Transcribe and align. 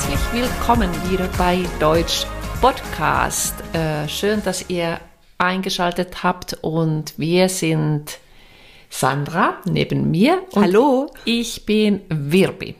Herzlich 0.00 0.32
willkommen 0.32 0.90
wieder 1.10 1.28
bei 1.36 1.58
Deutsch 1.78 2.24
Podcast. 2.62 3.54
Äh, 3.74 4.08
schön, 4.08 4.42
dass 4.42 4.70
ihr 4.70 4.98
eingeschaltet 5.36 6.22
habt 6.22 6.56
und 6.62 7.12
wir 7.18 7.50
sind 7.50 8.18
Sandra 8.88 9.58
neben 9.66 10.10
mir. 10.10 10.42
Hallo. 10.56 11.10
Ich 11.26 11.66
bin 11.66 12.00
Wirbi. 12.08 12.76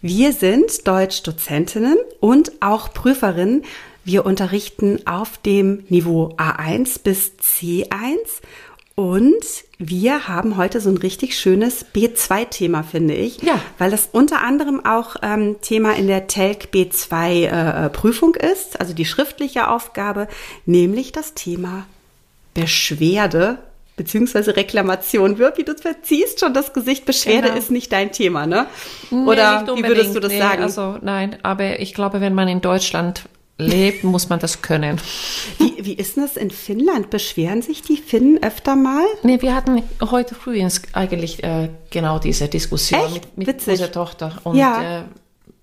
Wir 0.00 0.32
sind 0.32 0.86
Deutschdozentinnen 0.88 1.98
und 2.20 2.52
auch 2.62 2.94
Prüferinnen. 2.94 3.64
Wir 4.06 4.24
unterrichten 4.24 5.06
auf 5.06 5.36
dem 5.36 5.84
Niveau 5.90 6.34
A1 6.38 7.02
bis 7.02 7.32
C1 7.42 8.40
und 8.94 9.44
wir 9.88 10.28
haben 10.28 10.56
heute 10.56 10.80
so 10.80 10.90
ein 10.90 10.96
richtig 10.96 11.38
schönes 11.38 11.86
B2-Thema, 11.94 12.82
finde 12.82 13.14
ich. 13.14 13.42
Ja. 13.42 13.60
Weil 13.78 13.90
das 13.90 14.08
unter 14.12 14.40
anderem 14.42 14.84
auch 14.84 15.16
ähm, 15.22 15.56
Thema 15.60 15.94
in 15.94 16.06
der 16.06 16.26
TELC 16.26 16.68
B2-Prüfung 16.72 18.34
äh, 18.36 18.52
ist, 18.52 18.80
also 18.80 18.94
die 18.94 19.04
schriftliche 19.04 19.68
Aufgabe, 19.68 20.28
nämlich 20.66 21.12
das 21.12 21.34
Thema 21.34 21.86
Beschwerde 22.54 23.58
beziehungsweise 23.96 24.56
Reklamation 24.56 25.38
wird, 25.38 25.58
wie 25.58 25.64
du 25.64 25.76
verziehst 25.76 26.40
schon 26.40 26.52
das 26.52 26.72
Gesicht. 26.72 27.04
Beschwerde 27.04 27.48
Genau. 27.48 27.58
ist 27.58 27.70
nicht 27.70 27.92
dein 27.92 28.10
Thema, 28.10 28.46
ne? 28.46 28.66
Oder 29.10 29.66
wie 29.76 29.84
würdest 29.84 30.16
du 30.16 30.20
das 30.20 30.32
nee, 30.32 30.38
sagen? 30.38 30.62
Also 30.62 30.98
nein, 31.00 31.36
aber 31.42 31.78
ich 31.78 31.94
glaube, 31.94 32.20
wenn 32.20 32.34
man 32.34 32.48
in 32.48 32.60
Deutschland 32.60 33.24
lebt, 33.58 34.04
muss 34.04 34.28
man 34.28 34.38
das 34.40 34.62
können. 34.62 35.00
Wie, 35.58 35.74
wie 35.84 35.92
ist 35.94 36.16
das 36.16 36.36
in 36.36 36.50
Finnland? 36.50 37.10
Beschweren 37.10 37.62
sich 37.62 37.82
die 37.82 37.96
Finnen 37.96 38.42
öfter 38.42 38.74
mal? 38.76 39.04
Nee, 39.22 39.40
wir 39.42 39.54
hatten 39.54 39.82
heute 40.00 40.34
früh 40.34 40.56
ins, 40.58 40.82
eigentlich 40.92 41.42
äh, 41.44 41.68
genau 41.90 42.18
diese 42.18 42.48
Diskussion 42.48 43.00
Echt? 43.06 43.36
mit, 43.36 43.48
mit 43.48 43.68
unserer 43.68 43.92
Tochter. 43.92 44.38
Und 44.44 44.56
Ja. 44.56 45.00
äh, 45.00 45.02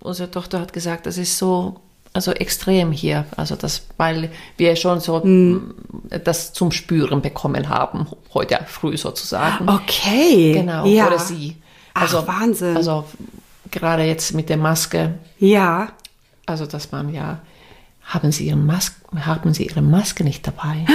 unsere 0.01 0.31
Tochter 0.31 0.59
hat 0.61 0.73
gesagt, 0.73 1.05
das 1.05 1.17
ist 1.17 1.37
so 1.37 1.75
also 2.13 2.31
extrem 2.33 2.91
hier. 2.91 3.25
Also 3.37 3.55
das, 3.55 3.83
weil 3.97 4.31
wir 4.57 4.75
schon 4.75 4.99
so 4.99 5.23
Hm. 5.23 5.73
mh, 6.09 6.17
das 6.25 6.51
zum 6.53 6.71
Spüren 6.71 7.21
bekommen 7.21 7.69
haben, 7.69 8.05
heute 8.33 8.59
früh 8.67 8.97
sozusagen. 8.97 9.69
Okay. 9.69 10.53
Genau, 10.53 10.85
Ja. 10.85 11.07
oder 11.07 11.19
sie. 11.19 11.55
Ach, 11.93 12.27
Wahnsinn. 12.27 12.75
Also 12.77 13.05
gerade 13.69 14.03
jetzt 14.03 14.33
mit 14.33 14.49
der 14.49 14.57
Maske, 14.57 15.13
Ja. 15.39 15.89
also 16.45 16.65
dass 16.65 16.91
man 16.91 17.13
ja, 17.13 17.39
haben 18.13 18.31
Sie, 18.31 18.47
Ihren 18.47 18.65
Mas 18.65 18.93
haben 19.15 19.53
Sie 19.53 19.65
Ihre 19.65 19.81
Maske 19.81 20.23
nicht 20.23 20.45
dabei? 20.45 20.85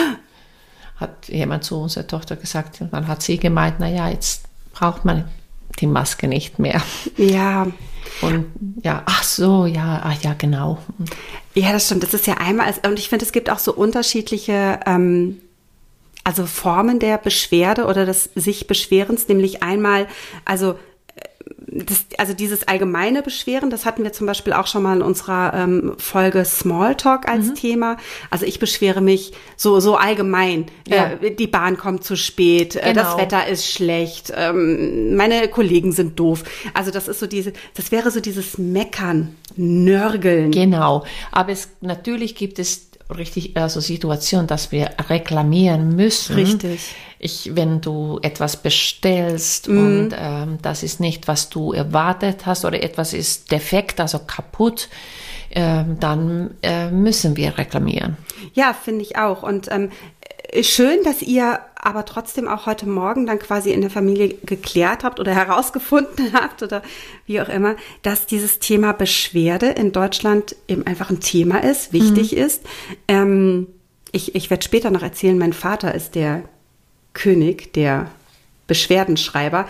Hat 0.96 1.28
jemand 1.28 1.64
zu 1.64 1.80
unserer 1.80 2.06
Tochter 2.06 2.36
gesagt. 2.36 2.80
Und 2.80 2.92
dann 2.94 3.06
hat 3.06 3.22
sie 3.22 3.36
gemeint, 3.36 3.80
naja, 3.80 4.08
jetzt 4.08 4.46
braucht 4.72 5.04
man 5.04 5.26
die 5.78 5.86
Maske 5.86 6.26
nicht 6.26 6.58
mehr. 6.58 6.80
Ja. 7.18 7.66
Und 8.22 8.46
ja, 8.82 9.02
ach 9.04 9.22
so, 9.22 9.66
ja, 9.66 10.00
ach 10.04 10.22
ja, 10.22 10.34
genau. 10.34 10.78
Ja, 11.54 11.72
das 11.72 11.86
stimmt. 11.86 12.02
Das 12.02 12.14
ist 12.14 12.26
ja 12.26 12.34
einmal, 12.38 12.72
und 12.86 12.98
ich 12.98 13.10
finde, 13.10 13.26
es 13.26 13.32
gibt 13.32 13.50
auch 13.50 13.58
so 13.58 13.74
unterschiedliche, 13.74 14.80
ähm, 14.86 15.38
also 16.24 16.46
Formen 16.46 16.98
der 16.98 17.18
Beschwerde 17.18 17.84
oder 17.84 18.06
des 18.06 18.30
sich 18.34 18.66
Beschwerens, 18.66 19.28
nämlich 19.28 19.62
einmal, 19.62 20.06
also 20.44 20.78
das, 21.84 22.06
also 22.18 22.32
dieses 22.32 22.66
allgemeine 22.68 23.22
Beschweren, 23.22 23.70
das 23.70 23.84
hatten 23.84 24.02
wir 24.04 24.12
zum 24.12 24.26
Beispiel 24.26 24.52
auch 24.52 24.66
schon 24.66 24.82
mal 24.82 24.96
in 24.96 25.02
unserer 25.02 25.52
ähm, 25.54 25.94
Folge 25.98 26.44
Smalltalk 26.44 27.28
als 27.28 27.54
Thema. 27.54 27.96
Also 28.30 28.46
ich 28.46 28.58
beschwere 28.58 29.00
mich 29.00 29.32
so 29.56 29.80
so 29.80 29.96
allgemein. 29.96 30.66
Ja. 30.88 31.12
Äh, 31.20 31.34
die 31.34 31.46
Bahn 31.46 31.76
kommt 31.76 32.04
zu 32.04 32.16
spät, 32.16 32.76
äh, 32.76 32.92
das 32.92 33.06
Genau. 33.06 33.18
Wetter 33.18 33.46
ist 33.46 33.70
schlecht, 33.70 34.32
ähm, 34.34 35.16
meine 35.16 35.48
Kollegen 35.48 35.92
sind 35.92 36.18
doof. 36.18 36.44
Also 36.74 36.90
das 36.90 37.08
ist 37.08 37.20
so 37.20 37.26
diese, 37.26 37.52
das 37.74 37.92
wäre 37.92 38.10
so 38.10 38.20
dieses 38.20 38.58
Meckern, 38.58 39.34
Nörgeln. 39.56 40.50
Genau. 40.50 41.04
Aber 41.32 41.52
es, 41.52 41.68
natürlich 41.80 42.34
gibt 42.34 42.58
es 42.58 42.90
richtig, 43.10 43.56
also 43.56 43.80
Situationen, 43.80 44.46
dass 44.46 44.72
wir 44.72 44.90
reklamieren 45.08 45.94
müssen. 45.94 46.36
Richtig. 46.36 46.94
Ich, 47.18 47.54
wenn 47.54 47.80
du 47.80 48.18
etwas 48.22 48.58
bestellst 48.58 49.68
und 49.68 50.10
ähm, 50.18 50.58
das 50.60 50.82
ist 50.82 51.00
nicht, 51.00 51.28
was 51.28 51.48
du 51.48 51.72
erwartet 51.72 52.44
hast 52.44 52.64
oder 52.64 52.82
etwas 52.82 53.14
ist 53.14 53.50
defekt, 53.50 54.00
also 54.00 54.18
kaputt, 54.18 54.88
ähm, 55.50 55.98
dann 55.98 56.54
äh, 56.62 56.90
müssen 56.90 57.36
wir 57.36 57.56
reklamieren. 57.56 58.18
Ja, 58.52 58.74
finde 58.74 59.02
ich 59.02 59.16
auch. 59.16 59.42
Und 59.42 59.68
ähm, 59.70 59.90
äh, 60.15 60.15
schön, 60.62 61.02
dass 61.04 61.22
ihr 61.22 61.60
aber 61.74 62.04
trotzdem 62.04 62.48
auch 62.48 62.66
heute 62.66 62.88
Morgen 62.88 63.26
dann 63.26 63.38
quasi 63.38 63.70
in 63.70 63.80
der 63.80 63.90
Familie 63.90 64.28
geklärt 64.44 65.04
habt 65.04 65.20
oder 65.20 65.34
herausgefunden 65.34 66.32
habt 66.34 66.62
oder 66.62 66.82
wie 67.26 67.40
auch 67.40 67.48
immer, 67.48 67.76
dass 68.02 68.26
dieses 68.26 68.58
Thema 68.58 68.92
Beschwerde 68.92 69.66
in 69.66 69.92
Deutschland 69.92 70.56
eben 70.68 70.86
einfach 70.86 71.10
ein 71.10 71.20
Thema 71.20 71.62
ist, 71.62 71.92
wichtig 71.92 72.36
ist. 72.36 72.62
Ähm, 73.08 73.66
ich 74.12 74.34
ich 74.34 74.50
werde 74.50 74.64
später 74.64 74.90
noch 74.90 75.02
erzählen, 75.02 75.38
mein 75.38 75.52
Vater 75.52 75.94
ist 75.94 76.14
der 76.14 76.42
König 77.12 77.72
der 77.72 78.10
Beschwerdenschreiber, 78.66 79.66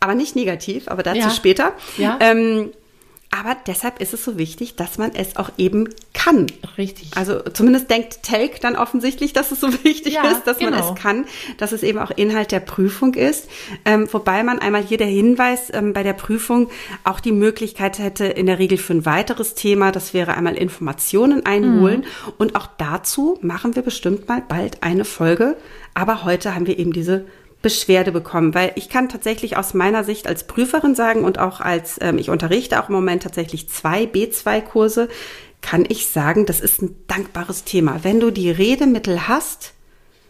aber 0.00 0.14
nicht 0.14 0.34
negativ, 0.36 0.88
aber 0.88 1.02
dazu 1.02 1.18
Ja. 1.20 1.30
später. 1.30 1.72
Ja. 1.98 2.18
Ähm, 2.20 2.70
aber 3.30 3.56
deshalb 3.66 4.00
ist 4.00 4.12
es 4.12 4.24
so 4.24 4.38
wichtig, 4.38 4.74
dass 4.74 4.98
man 4.98 5.14
es 5.14 5.36
auch 5.36 5.50
eben 5.56 5.88
kann. 6.12 6.46
Richtig. 6.76 7.16
Also 7.16 7.40
zumindest 7.40 7.88
denkt 7.88 8.24
Telk 8.24 8.60
dann 8.60 8.74
offensichtlich, 8.74 9.32
dass 9.32 9.52
es 9.52 9.60
so 9.60 9.72
wichtig 9.84 10.14
Ja, 10.14 10.28
ist, 10.28 10.44
dass 10.44 10.60
man 10.60 10.72
genau. 10.72 10.92
es 10.92 11.00
kann, 11.00 11.26
dass 11.56 11.70
es 11.70 11.84
eben 11.84 12.00
auch 12.00 12.10
Inhalt 12.10 12.50
der 12.50 12.58
Prüfung 12.58 13.14
ist. 13.14 13.48
Ähm, 13.84 14.08
wobei 14.10 14.42
man 14.42 14.58
einmal 14.58 14.82
hier 14.82 14.98
der 14.98 15.06
Hinweis 15.06 15.72
ähm, 15.72 15.92
bei 15.92 16.02
der 16.02 16.12
Prüfung 16.12 16.70
auch 17.04 17.20
die 17.20 17.32
Möglichkeit 17.32 18.00
hätte, 18.00 18.24
in 18.24 18.46
der 18.46 18.58
Regel 18.58 18.78
für 18.78 18.94
ein 18.94 19.06
weiteres 19.06 19.54
Thema, 19.54 19.92
das 19.92 20.12
wäre 20.12 20.34
einmal 20.34 20.56
Informationen 20.56 21.46
einholen. 21.46 22.00
Mhm. 22.00 22.32
Und 22.36 22.56
auch 22.56 22.66
dazu 22.78 23.38
machen 23.42 23.76
wir 23.76 23.82
bestimmt 23.82 24.28
mal 24.28 24.42
bald 24.46 24.82
eine 24.82 25.04
Folge. 25.04 25.56
Aber 25.94 26.24
heute 26.24 26.56
haben 26.56 26.66
wir 26.66 26.78
eben 26.78 26.92
diese 26.92 27.26
Beschwerde 27.62 28.10
bekommen, 28.12 28.54
weil 28.54 28.72
ich 28.74 28.88
kann 28.88 29.08
tatsächlich 29.08 29.56
aus 29.56 29.74
meiner 29.74 30.02
Sicht 30.02 30.26
als 30.26 30.44
Prüferin 30.44 30.94
sagen 30.94 31.24
und 31.24 31.38
auch 31.38 31.60
als, 31.60 31.98
ähm, 32.00 32.18
ich 32.18 32.30
unterrichte 32.30 32.82
auch 32.82 32.88
im 32.88 32.94
Moment 32.94 33.22
tatsächlich 33.22 33.68
zwei 33.68 34.04
B2-Kurse, 34.04 35.08
kann 35.60 35.84
ich 35.86 36.06
sagen, 36.06 36.46
das 36.46 36.60
ist 36.60 36.80
ein 36.80 36.96
dankbares 37.06 37.64
Thema. 37.64 38.00
Wenn 38.02 38.18
du 38.18 38.30
die 38.30 38.50
Redemittel 38.50 39.28
hast, 39.28 39.74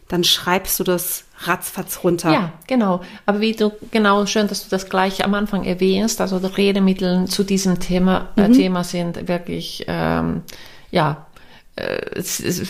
dann 0.09 0.25
schreibst 0.25 0.81
du 0.81 0.85
das 0.85 1.25
ratzfatz 1.43 2.01
runter. 2.03 2.33
Ja, 2.33 2.53
genau. 2.67 3.01
Aber 3.27 3.41
wie 3.41 3.53
du, 3.53 3.71
genau, 3.93 4.27
schön, 4.27 4.49
dass 4.49 4.65
du 4.65 4.69
das 4.69 4.89
gleich 4.89 5.25
am 5.25 5.35
Anfang 5.35 5.65
erwähnst. 5.65 6.21
Also 6.21 6.41
die 6.41 6.47
Redermittel 6.47 7.27
zu 7.27 7.45
diesem 7.45 7.79
Thema, 7.79 8.29
äh, 8.35 8.51
Thema 8.51 8.83
sind 8.83 9.29
wirklich, 9.29 9.85
ähm, 9.87 10.43
ja, 10.91 11.27
äh, 11.30 11.30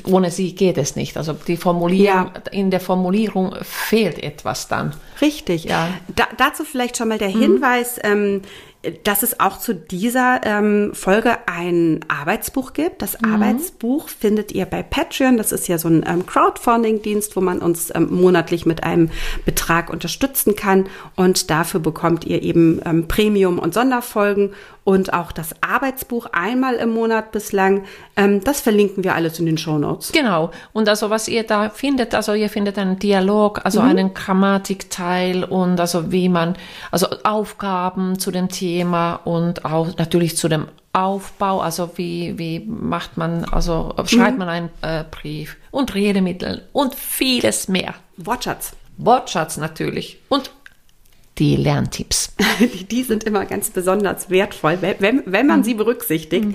ohne 0.04 0.30
sie 0.30 0.54
geht 0.54 0.78
es 0.78 0.94
nicht. 0.96 1.16
Also 1.16 1.32
die 1.32 1.56
Formulierung, 1.56 2.04
Ja. 2.06 2.32
in 2.52 2.70
der 2.70 2.80
Formulierung 2.80 3.54
fehlt 3.62 4.22
etwas 4.22 4.68
dann. 4.68 4.94
Richtig. 5.20 5.64
Ja. 5.64 5.88
Da, 6.14 6.28
dazu 6.36 6.64
vielleicht 6.64 6.96
schon 6.96 7.08
mal 7.08 7.18
der 7.18 7.28
Hinweis, 7.28 7.98
ähm, 8.02 8.42
dass 9.04 9.22
es 9.22 9.40
auch 9.40 9.58
zu 9.58 9.74
dieser 9.74 10.40
ähm, 10.42 10.92
Folge 10.94 11.36
ein 11.46 12.00
Arbeitsbuch 12.08 12.72
gibt. 12.72 13.02
Das 13.02 13.22
Arbeitsbuch 13.22 14.08
findet 14.08 14.52
ihr 14.52 14.64
bei 14.64 14.82
Patreon. 14.82 15.36
Das 15.36 15.52
ist 15.52 15.68
ja 15.68 15.76
so 15.76 15.88
ein 15.88 16.02
ähm, 16.08 16.24
Crowdfunding-Dienst, 16.24 17.36
wo 17.36 17.42
man 17.42 17.58
uns 17.58 17.94
ähm, 17.94 18.08
monatlich 18.10 18.64
mit 18.64 18.82
einem 18.82 19.10
Betrag 19.44 19.90
unterstützen 19.90 20.56
kann. 20.56 20.86
Und 21.14 21.50
dafür 21.50 21.80
bekommt 21.80 22.24
ihr 22.24 22.42
eben 22.42 22.80
ähm, 22.86 23.06
Premium- 23.06 23.58
und 23.58 23.74
Sonderfolgen 23.74 24.52
und 24.82 25.12
auch 25.12 25.30
das 25.30 25.54
Arbeitsbuch 25.60 26.26
einmal 26.32 26.76
im 26.76 26.88
Monat 26.88 27.32
bislang. 27.32 27.84
Ähm, 28.16 28.42
das 28.42 28.62
verlinken 28.62 29.04
wir 29.04 29.14
alles 29.14 29.38
in 29.38 29.44
den 29.44 29.58
Show 29.58 29.76
Notes. 29.76 30.10
Genau. 30.12 30.52
Und 30.72 30.88
also 30.88 31.10
was 31.10 31.28
ihr 31.28 31.42
da 31.42 31.68
findet, 31.68 32.14
also 32.14 32.32
ihr 32.32 32.48
findet 32.48 32.78
einen 32.78 32.98
Dialog, 32.98 33.60
also 33.62 33.80
einen 33.80 34.14
Grammatikteil 34.14 35.44
und 35.44 35.78
also 35.78 36.10
wie 36.10 36.30
man, 36.30 36.56
also 36.90 37.08
Aufgaben 37.24 38.18
zu 38.18 38.30
dem 38.30 38.48
Thema 38.48 38.69
und 39.24 39.64
auch 39.64 39.96
natürlich 39.96 40.36
zu 40.36 40.48
dem 40.48 40.66
Aufbau, 40.92 41.60
also 41.60 41.90
wie, 41.96 42.36
wie 42.38 42.60
macht 42.60 43.16
man, 43.16 43.44
also 43.44 43.94
schreibt 44.06 44.38
man 44.38 44.48
einen 44.48 44.70
äh, 44.82 45.04
Brief 45.08 45.56
und 45.70 45.94
Redemittel 45.94 46.66
und 46.72 46.94
vieles 46.94 47.68
mehr. 47.68 47.94
Wortschatz. 48.16 48.72
Wortschatz 48.96 49.56
natürlich 49.56 50.18
und 50.28 50.50
die 51.40 51.56
Lerntipps. 51.56 52.34
Die, 52.90 53.02
sind 53.02 53.24
immer 53.24 53.46
ganz 53.46 53.70
besonders 53.70 54.28
wertvoll, 54.28 54.78
wenn, 54.82 54.96
wenn, 55.00 55.22
wenn 55.24 55.46
man 55.46 55.64
sie 55.64 55.72
berücksichtigt. 55.72 56.48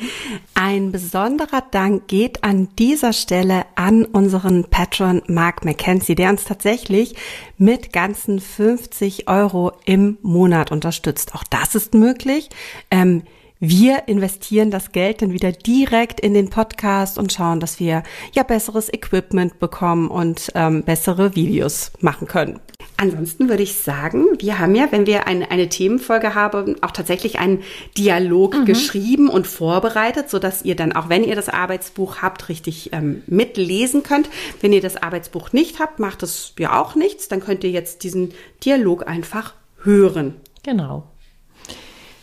Ein 0.54 0.92
besonderer 0.92 1.64
Dank 1.72 2.08
geht 2.08 2.44
an 2.44 2.70
dieser 2.78 3.12
Stelle 3.12 3.66
an 3.74 4.06
unseren 4.06 4.66
Patron 4.66 5.24
Mark 5.28 5.66
McKenzie, 5.66 6.14
der 6.14 6.30
uns 6.30 6.44
tatsächlich 6.44 7.16
mit 7.58 7.92
ganzen 7.92 8.40
50 8.40 9.28
Euro 9.28 9.72
im 9.86 10.20
Monat 10.22 10.72
unterstützt. 10.72 11.34
Auch 11.34 11.44
das 11.44 11.74
ist 11.74 11.96
möglich. 11.96 12.50
Ähm, 12.92 13.24
Wir 13.60 14.07
investieren 14.07 14.69
das 14.69 14.92
Geld 14.92 15.22
dann 15.22 15.31
wieder 15.31 15.54
direkt 15.54 16.19
in 16.19 16.34
den 16.34 16.50
Podcast 16.50 17.18
und 17.18 17.31
schauen, 17.31 17.62
dass 17.62 17.80
wir 17.80 18.04
ja 18.34 18.44
besseres 18.44 18.92
Equipment 18.94 19.60
bekommen 19.60 20.10
und 20.10 20.52
ähm, 20.56 20.84
bessere 20.84 21.36
Videos 21.36 21.94
machen 22.02 22.28
können. 22.28 22.60
Ansonsten 22.98 23.48
würde 23.48 23.63
ich 23.63 23.75
sagen, 23.75 24.25
wir 24.40 24.60
haben 24.60 24.75
ja, 24.75 24.92
wenn 24.92 25.06
wir 25.06 25.28
eine, 25.28 25.52
eine 25.52 25.69
Themenfolge 25.69 26.36
haben, 26.36 26.75
auch 26.81 26.92
tatsächlich 26.92 27.40
einen 27.40 27.63
Dialog 27.98 28.56
mhm. 28.56 28.66
geschrieben 28.66 29.30
und 29.30 29.48
vorbereitet, 29.48 30.30
so 30.30 30.38
dass 30.38 30.63
ihr 30.63 30.75
dann 30.75 30.94
auch, 30.94 31.08
wenn 31.08 31.24
ihr 31.24 31.36
das 31.36 31.48
Arbeitsbuch 31.48 32.22
habt, 32.22 32.50
richtig 32.50 32.92
ähm, 32.92 33.24
mitlesen 33.28 34.04
könnt. 34.04 34.30
Wenn 34.60 34.74
ihr 34.74 34.81
das 34.81 34.98
Arbeitsbuch 34.98 35.54
nicht 35.54 35.80
habt, 35.80 36.00
macht 36.00 36.24
es 36.24 36.54
ja 36.60 36.81
auch 36.81 36.96
nichts. 36.96 37.30
Dann 37.30 37.40
könnt 37.40 37.63
ihr 37.63 37.72
jetzt 37.72 38.04
diesen 38.04 38.34
Dialog 38.63 39.08
einfach 39.08 39.54
hören. 39.81 40.36
Genau. 40.63 41.04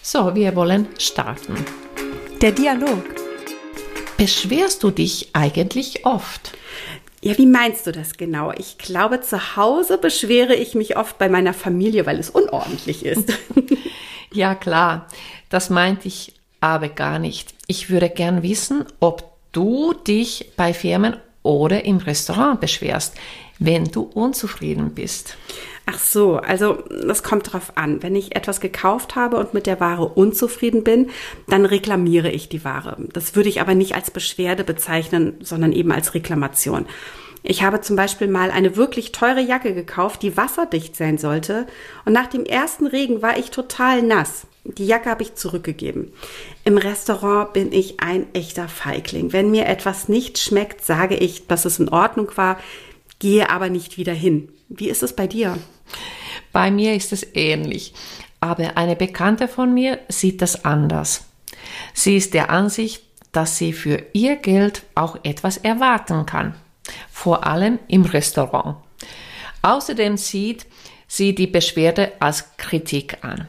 So, 0.05 0.35
wir 0.35 0.57
wollen 0.57 0.89
starten. 0.99 1.55
Der 2.41 2.51
Dialog. 2.51 3.05
Beschwerst 4.17 4.83
du 4.83 4.91
dich 4.91 5.29
eigentlich 5.33 6.05
oft? 6.05 6.59
Ja, 7.21 7.39
wie 7.39 7.47
meinst 7.47 7.87
du 7.87 7.93
das 7.93 8.17
genau? 8.17 8.53
Ich 8.59 8.79
glaube, 8.79 9.21
zu 9.21 9.57
Hause 9.57 9.99
beschwere 9.99 10.57
ich 10.57 10.75
mich 10.75 10.97
oft 10.97 11.19
bei 11.19 11.29
meiner 11.29 11.55
Familie, 11.55 12.05
weil 12.05 12.19
es 12.19 12.31
unordentlich 12.31 13.05
ist. 13.05 13.33
ja, 14.33 14.57
klar. 14.57 15.07
Das 15.51 15.71
meinte 15.71 16.09
ich 16.09 16.35
aber 16.61 16.89
gar 16.89 17.21
nicht. 17.21 17.55
Ich 17.69 17.89
würde 17.89 18.11
gern 18.11 18.43
wissen, 18.43 18.85
ob 18.99 19.23
du 19.53 19.95
dich 19.95 20.51
bei 20.57 20.75
Firmen 20.75 21.17
oder 21.45 21.85
im 21.85 21.99
Restaurant 21.99 22.61
beschwerst, 22.61 23.15
wenn 23.61 23.85
du 23.85 24.03
unzufrieden 24.03 24.97
bist. 24.97 25.37
Ach 25.85 25.99
so, 25.99 26.37
also 26.37 26.75
das 27.07 27.23
kommt 27.23 27.53
drauf 27.53 27.73
an. 27.75 28.03
Wenn 28.03 28.15
ich 28.15 28.37
etwas 28.37 28.61
gekauft 28.61 29.17
habe 29.17 29.37
und 29.37 29.53
mit 29.53 29.67
der 29.67 29.81
Ware 29.81 30.05
unzufrieden 30.05 30.85
bin, 30.85 31.11
dann 31.49 31.67
reklamiere 31.67 32.31
ich 32.31 32.49
die 32.49 32.65
Ware. 32.65 32.97
Das 33.13 33.35
würde 33.35 33.49
ich 33.49 33.61
aber 33.61 33.75
nicht 33.75 33.95
als 33.95 34.11
Beschwerde 34.11 34.63
bezeichnen, 34.63 35.35
sondern 35.41 35.73
eben 35.73 35.91
als 35.91 36.15
Reklamation. 36.15 36.87
Ich 37.43 37.65
habe 37.65 37.81
zum 37.81 37.97
Beispiel 37.97 38.29
mal 38.29 38.53
eine 38.53 38.77
wirklich 38.77 39.11
teure 39.11 39.41
Jacke 39.41 39.75
gekauft, 39.75 40.23
die 40.23 40.37
wasserdicht 40.37 40.95
sein 40.95 41.19
sollte, 41.19 41.67
und 42.05 42.13
nach 42.13 42.29
dem 42.29 42.45
ersten 42.45 42.87
Regen 42.87 43.21
war 43.21 43.37
ich 43.37 43.51
total 43.51 44.03
nass. 44.03 44.47
Die 44.65 44.87
Jacke 44.87 45.11
habe 45.11 45.25
ich 45.25 45.35
zurückgegeben. 45.35 46.13
Im 46.65 46.79
Restaurant 46.79 47.53
bin 47.53 47.73
ich 47.73 47.99
ein 47.99 48.33
echter 48.33 48.69
Feigling. 48.69 49.33
Wenn 49.33 49.51
mir 49.51 49.67
etwas 49.67 50.09
nicht 50.09 50.39
schmeckt, 50.39 50.85
sage 50.85 51.17
ich, 51.17 51.49
dass 51.49 51.65
es 51.65 51.81
in 51.81 51.89
Ordnung 51.89 52.29
war, 52.37 52.59
gehe 53.19 53.51
aber 53.51 53.71
nicht 53.71 53.97
wieder 53.97 54.13
hin. 54.13 54.49
Wie 54.75 54.89
ist 54.89 55.03
es 55.03 55.15
bei 55.15 55.27
dir? 55.27 55.59
Bei 56.51 56.71
mir 56.71 56.95
ist 56.95 57.13
es 57.13 57.27
ähnlich, 57.35 57.93
aber 58.41 58.77
eine 58.77 58.97
Bekannte 58.97 59.47
von 59.47 59.73
mir 59.75 59.99
sieht 60.09 60.41
das 60.41 60.65
anders. 60.65 61.27
Sie 61.93 62.17
ist 62.17 62.33
der 62.33 62.49
Ansicht, 62.49 63.03
dass 63.33 63.59
sie 63.59 63.75
für 63.75 64.03
ihr 64.15 64.37
Geld 64.37 64.83
auch 64.95 65.19
etwas 65.25 65.59
erwarten 65.59 66.25
kann, 66.25 66.55
vor 67.11 67.47
allem 67.47 67.79
im 67.89 68.05
Restaurant. 68.05 68.77
Außerdem 69.61 70.17
sieht 70.17 70.67
sie 71.07 71.35
die 71.35 71.47
Beschwerde 71.47 72.13
als 72.21 72.57
Kritik 72.57 73.19
an. 73.23 73.47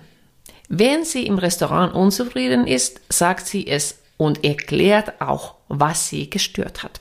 Wenn 0.68 1.06
sie 1.06 1.26
im 1.26 1.38
Restaurant 1.38 1.94
unzufrieden 1.96 2.68
ist, 2.68 3.00
sagt 3.10 3.48
sie 3.48 3.68
es 3.68 4.00
und 4.18 4.44
erklärt 4.44 5.22
auch, 5.22 5.56
was 5.70 6.10
sie 6.10 6.30
gestört 6.30 6.84
hat. 6.84 7.00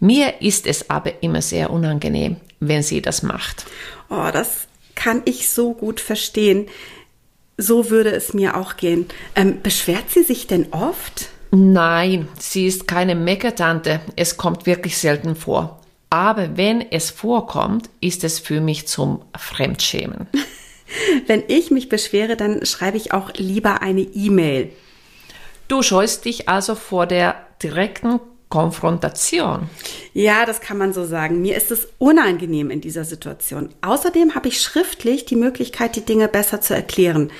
Mir 0.00 0.40
ist 0.42 0.66
es 0.66 0.90
aber 0.90 1.22
immer 1.22 1.40
sehr 1.40 1.70
unangenehm, 1.70 2.36
wenn 2.60 2.82
sie 2.82 3.02
das 3.02 3.22
macht. 3.22 3.66
Oh, 4.10 4.28
das 4.32 4.66
kann 4.94 5.22
ich 5.24 5.48
so 5.48 5.72
gut 5.72 6.00
verstehen. 6.00 6.66
So 7.56 7.90
würde 7.90 8.10
es 8.10 8.34
mir 8.34 8.56
auch 8.56 8.76
gehen. 8.76 9.06
Ähm, 9.34 9.62
beschwert 9.62 10.10
sie 10.10 10.24
sich 10.24 10.46
denn 10.46 10.72
oft? 10.72 11.28
Nein, 11.50 12.28
sie 12.38 12.66
ist 12.66 12.88
keine 12.88 13.14
Meckertante. 13.14 14.00
Es 14.16 14.36
kommt 14.36 14.66
wirklich 14.66 14.98
selten 14.98 15.36
vor. 15.36 15.80
Aber 16.10 16.56
wenn 16.56 16.80
es 16.80 17.10
vorkommt, 17.10 17.90
ist 18.00 18.24
es 18.24 18.38
für 18.38 18.60
mich 18.60 18.86
zum 18.86 19.22
Fremdschämen. 19.36 20.26
wenn 21.26 21.44
ich 21.48 21.70
mich 21.70 21.88
beschwere, 21.88 22.36
dann 22.36 22.64
schreibe 22.66 22.96
ich 22.96 23.12
auch 23.12 23.32
lieber 23.34 23.82
eine 23.82 24.02
E-Mail. 24.02 24.70
Du 25.68 25.82
scheust 25.82 26.24
dich 26.24 26.48
also 26.48 26.74
vor 26.74 27.06
der 27.06 27.36
direkten 27.62 28.20
Konfrontation. 28.54 29.68
Ja, 30.12 30.46
das 30.46 30.60
kann 30.60 30.78
man 30.78 30.92
so 30.92 31.04
sagen. 31.04 31.42
Mir 31.42 31.56
ist 31.56 31.72
es 31.72 31.88
unangenehm 31.98 32.70
in 32.70 32.80
dieser 32.80 33.02
Situation. 33.02 33.70
Außerdem 33.80 34.36
habe 34.36 34.46
ich 34.46 34.60
schriftlich 34.60 35.24
die 35.24 35.34
Möglichkeit, 35.34 35.96
die 35.96 36.04
Dinge 36.04 36.28
besser 36.28 36.60
zu 36.60 36.72
erklären. 36.72 37.32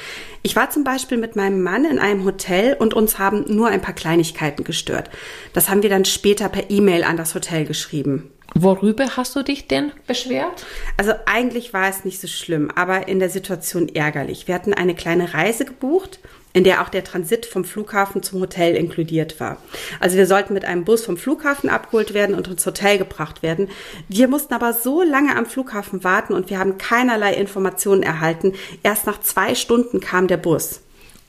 Ich 0.42 0.56
war 0.56 0.70
zum 0.70 0.82
Beispiel 0.82 1.16
mit 1.16 1.36
meinem 1.36 1.62
Mann 1.62 1.84
in 1.84 2.00
einem 2.00 2.24
Hotel 2.24 2.74
und 2.76 2.94
uns 2.94 3.20
haben 3.20 3.44
nur 3.46 3.68
ein 3.68 3.80
paar 3.80 3.94
Kleinigkeiten 3.94 4.64
gestört. 4.64 5.08
Das 5.52 5.68
haben 5.68 5.84
wir 5.84 5.88
dann 5.88 6.04
später 6.04 6.48
per 6.48 6.68
E-Mail 6.68 7.04
an 7.04 7.16
das 7.16 7.36
Hotel 7.36 7.64
geschrieben. 7.64 8.32
Worüber 8.56 9.16
hast 9.16 9.36
du 9.36 9.44
dich 9.44 9.68
denn 9.68 9.92
beschwert? 10.08 10.66
Also 10.96 11.12
eigentlich 11.26 11.72
war 11.72 11.88
es 11.88 12.04
nicht 12.04 12.20
so 12.20 12.26
schlimm, 12.26 12.72
aber 12.74 13.06
in 13.06 13.20
der 13.20 13.30
Situation 13.30 13.88
ärgerlich. 13.88 14.48
Wir 14.48 14.56
hatten 14.56 14.74
eine 14.74 14.96
kleine 14.96 15.32
Reise 15.32 15.64
gebucht 15.64 16.18
in 16.54 16.64
der 16.64 16.80
auch 16.80 16.88
der 16.88 17.04
Transit 17.04 17.44
vom 17.44 17.64
Flughafen 17.64 18.22
zum 18.22 18.40
Hotel 18.40 18.76
inkludiert 18.76 19.38
war. 19.40 19.58
Also 20.00 20.16
wir 20.16 20.26
sollten 20.26 20.54
mit 20.54 20.64
einem 20.64 20.84
Bus 20.84 21.04
vom 21.04 21.16
Flughafen 21.16 21.68
abgeholt 21.68 22.14
werden 22.14 22.34
und 22.34 22.48
ins 22.48 22.64
Hotel 22.64 22.96
gebracht 22.96 23.42
werden. 23.42 23.68
Wir 24.08 24.28
mussten 24.28 24.54
aber 24.54 24.72
so 24.72 25.02
lange 25.02 25.36
am 25.36 25.46
Flughafen 25.46 26.04
warten 26.04 26.32
und 26.32 26.48
wir 26.48 26.60
haben 26.60 26.78
keinerlei 26.78 27.34
Informationen 27.34 28.04
erhalten. 28.04 28.54
Erst 28.84 29.04
nach 29.06 29.20
zwei 29.20 29.56
Stunden 29.56 30.00
kam 30.00 30.28
der 30.28 30.36
Bus. 30.36 30.80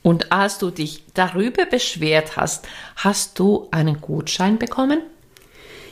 Und 0.02 0.30
als 0.30 0.58
du 0.58 0.70
dich 0.70 1.02
darüber 1.14 1.66
beschwert 1.66 2.36
hast, 2.36 2.68
hast 2.94 3.40
du 3.40 3.66
einen 3.72 4.00
Gutschein 4.00 4.56
bekommen? 4.56 5.02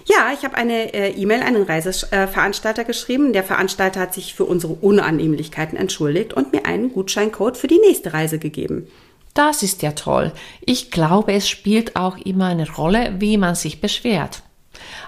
Ja, 0.07 0.31
ich 0.33 0.45
habe 0.45 0.55
eine 0.55 0.93
äh, 0.95 1.11
E-Mail 1.11 1.43
an 1.43 1.55
den 1.55 1.65
Reiseveranstalter 1.65 2.83
äh, 2.83 2.85
geschrieben. 2.85 3.33
Der 3.33 3.43
Veranstalter 3.43 3.99
hat 3.99 4.15
sich 4.15 4.35
für 4.35 4.45
unsere 4.45 4.75
Unannehmlichkeiten 4.75 5.77
entschuldigt 5.77 6.35
und 6.35 6.53
mir 6.53 6.67
einen 6.67 6.93
Gutscheincode 6.93 7.57
für 7.57 7.67
die 7.67 7.81
nächste 7.81 8.13
Reise 8.13 8.39
gegeben. 8.39 8.87
Das 9.35 9.65
ist 9.65 9.83
ja 9.83 9.93
toll. 9.93 10.33
Ich 10.61 10.91
glaube, 10.93 11.33
es 11.33 11.49
spielt 11.49 11.97
auch 11.97 12.17
immer 12.19 12.47
eine 12.47 12.71
Rolle, 12.71 13.17
wie 13.19 13.37
man 13.37 13.57
sich 13.57 13.81
beschwert. 13.81 14.43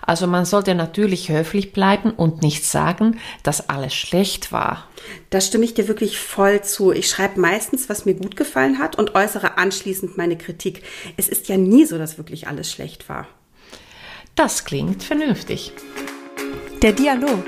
Also 0.02 0.26
man 0.26 0.44
sollte 0.44 0.75
natürlich 0.75 1.28
höflich 1.28 1.73
bleiben 1.73 2.11
und 2.11 2.43
nicht 2.43 2.64
sagen, 2.64 3.19
dass 3.43 3.69
alles 3.69 3.94
schlecht 3.94 4.52
war. 4.52 4.88
Da 5.31 5.40
stimme 5.40 5.64
ich 5.64 5.75
dir 5.75 5.88
wirklich 5.88 6.19
voll 6.19 6.62
zu. 6.62 6.93
Ich 6.93 7.08
schreibe 7.08 7.40
meistens, 7.40 7.88
was 7.88 8.05
mir 8.05 8.14
gut 8.14 8.37
gefallen 8.37 8.78
hat 8.78 8.96
und 8.96 9.14
äußere 9.14 9.58
anschließend 9.58 10.17
meine 10.17 10.37
Kritik. 10.37 10.82
Es 11.17 11.28
ist 11.28 11.49
ja 11.49 11.56
nie 11.56 11.84
so, 11.84 11.99
dass 11.99 12.19
wirklich 12.19 12.49
alles 12.49 12.70
schlecht 12.70 13.08
war. 13.08 13.26
Das 14.34 14.64
klingt 14.64 15.02
vernünftig. 15.02 15.73
Der 16.82 16.93
Dialog. 16.93 17.44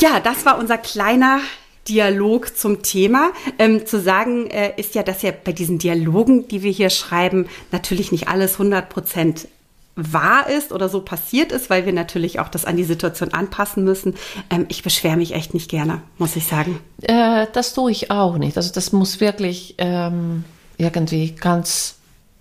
Ja, 0.00 0.20
das 0.20 0.44
war 0.44 0.58
unser 0.58 0.76
kleiner 0.78 1.40
Dialog 1.88 2.56
zum 2.56 2.82
Thema. 2.82 3.32
Ähm, 3.58 3.86
zu 3.86 4.00
sagen 4.00 4.50
äh, 4.50 4.72
ist 4.76 4.94
ja, 4.94 5.02
dass 5.02 5.22
ja 5.22 5.32
bei 5.32 5.52
diesen 5.52 5.78
Dialogen, 5.78 6.48
die 6.48 6.62
wir 6.62 6.70
hier 6.70 6.90
schreiben, 6.90 7.46
natürlich 7.72 8.12
nicht 8.12 8.28
alles 8.28 8.54
100 8.54 8.88
Prozent 8.88 9.48
wahr 9.96 10.48
ist 10.48 10.72
oder 10.72 10.88
so 10.88 11.00
passiert 11.00 11.52
ist, 11.52 11.70
weil 11.70 11.86
wir 11.86 11.92
natürlich 11.92 12.40
auch 12.40 12.48
das 12.48 12.64
an 12.64 12.76
die 12.76 12.84
Situation 12.84 13.32
anpassen 13.32 13.84
müssen. 13.84 14.14
Ähm, 14.50 14.66
ich 14.68 14.82
beschwere 14.82 15.16
mich 15.16 15.34
echt 15.34 15.54
nicht 15.54 15.70
gerne, 15.70 16.02
muss 16.18 16.36
ich 16.36 16.46
sagen. 16.46 16.80
Äh, 17.02 17.46
das 17.52 17.74
tue 17.74 17.92
ich 17.92 18.10
auch 18.10 18.36
nicht. 18.38 18.56
Also 18.56 18.72
das 18.72 18.92
muss 18.92 19.20
wirklich 19.20 19.76
ähm, 19.78 20.44
irgendwie 20.78 21.32
ganz 21.32 21.96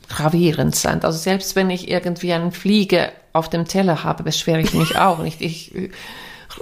gravierend 0.10 0.76
sein. 0.76 1.04
Also 1.04 1.18
selbst 1.18 1.56
wenn 1.56 1.70
ich 1.70 1.90
irgendwie 1.90 2.34
eine 2.34 2.52
Fliege 2.52 3.12
auf 3.34 3.50
dem 3.50 3.66
Teller 3.66 4.04
habe, 4.04 4.24
beschwere 4.24 4.62
ich 4.62 4.74
mich 4.74 4.98
auch 4.98 5.20
nicht. 5.20 5.42
Ich 5.42 5.74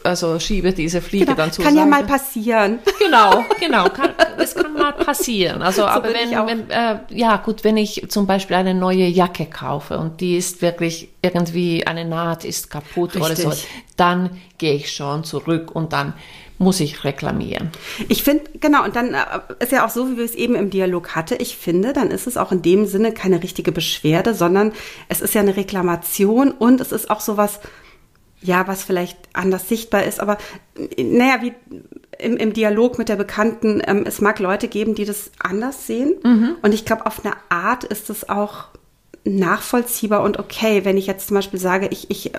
also 0.03 0.39
schiebe 0.39 0.73
diese 0.73 1.01
Fliege 1.01 1.25
genau, 1.25 1.37
dann 1.37 1.51
zu. 1.51 1.61
Kann 1.61 1.75
ja 1.75 1.85
mal 1.85 2.03
passieren. 2.03 2.79
Genau, 3.01 3.43
genau, 3.59 3.89
kann, 3.89 4.11
das 4.37 4.53
kann 4.53 4.73
mal 4.73 4.93
passieren. 4.93 5.61
Also, 5.61 5.81
so 5.81 5.87
aber 5.87 6.09
wenn, 6.09 6.31
wenn 6.47 6.69
äh, 6.69 6.99
ja 7.09 7.37
gut, 7.37 7.63
wenn 7.63 7.75
ich 7.75 8.05
zum 8.09 8.27
Beispiel 8.27 8.55
eine 8.55 8.73
neue 8.73 9.07
Jacke 9.07 9.47
kaufe 9.47 9.97
und 9.97 10.21
die 10.21 10.37
ist 10.37 10.61
wirklich 10.61 11.09
irgendwie 11.21 11.85
eine 11.85 12.05
Naht 12.05 12.45
ist 12.45 12.69
kaputt 12.69 13.15
Richtig. 13.15 13.45
oder 13.45 13.53
so, 13.55 13.63
dann 13.97 14.39
gehe 14.59 14.75
ich 14.75 14.91
schon 14.93 15.23
zurück 15.23 15.71
und 15.73 15.93
dann 15.93 16.13
muss 16.61 16.79
ich 16.79 17.03
reklamieren. 17.03 17.71
Ich 18.07 18.23
finde, 18.23 18.43
genau, 18.59 18.83
und 18.83 18.95
dann 18.95 19.15
äh, 19.15 19.17
ist 19.59 19.71
ja 19.71 19.83
auch 19.85 19.89
so, 19.89 20.09
wie 20.11 20.17
wir 20.17 20.23
es 20.23 20.35
eben 20.35 20.55
im 20.55 20.69
Dialog 20.69 21.15
hatte, 21.15 21.35
ich 21.35 21.57
finde, 21.57 21.91
dann 21.91 22.11
ist 22.11 22.27
es 22.27 22.37
auch 22.37 22.51
in 22.51 22.61
dem 22.61 22.85
Sinne 22.85 23.13
keine 23.13 23.41
richtige 23.41 23.71
Beschwerde, 23.71 24.35
sondern 24.35 24.71
es 25.09 25.21
ist 25.21 25.33
ja 25.33 25.41
eine 25.41 25.57
Reklamation 25.57 26.51
und 26.51 26.79
es 26.79 26.91
ist 26.91 27.09
auch 27.09 27.19
sowas, 27.19 27.59
ja, 28.41 28.67
was 28.67 28.83
vielleicht 28.83 29.17
anders 29.33 29.69
sichtbar 29.69 30.03
ist, 30.03 30.19
aber 30.19 30.37
naja, 30.97 31.41
wie 31.41 31.53
im, 32.17 32.37
im 32.37 32.53
Dialog 32.53 32.97
mit 32.97 33.09
der 33.09 33.15
Bekannten, 33.15 33.81
ähm, 33.85 34.03
es 34.05 34.21
mag 34.21 34.39
Leute 34.39 34.67
geben, 34.67 34.95
die 34.95 35.05
das 35.05 35.31
anders 35.39 35.87
sehen. 35.87 36.15
Mhm. 36.23 36.55
Und 36.61 36.73
ich 36.73 36.85
glaube, 36.85 37.05
auf 37.05 37.23
eine 37.23 37.35
Art 37.49 37.83
ist 37.83 38.09
es 38.09 38.29
auch 38.29 38.65
nachvollziehbar 39.23 40.23
und 40.23 40.39
okay, 40.39 40.83
wenn 40.85 40.97
ich 40.97 41.07
jetzt 41.07 41.27
zum 41.27 41.35
Beispiel 41.35 41.59
sage, 41.59 41.87
ich, 41.91 42.09
ich 42.09 42.31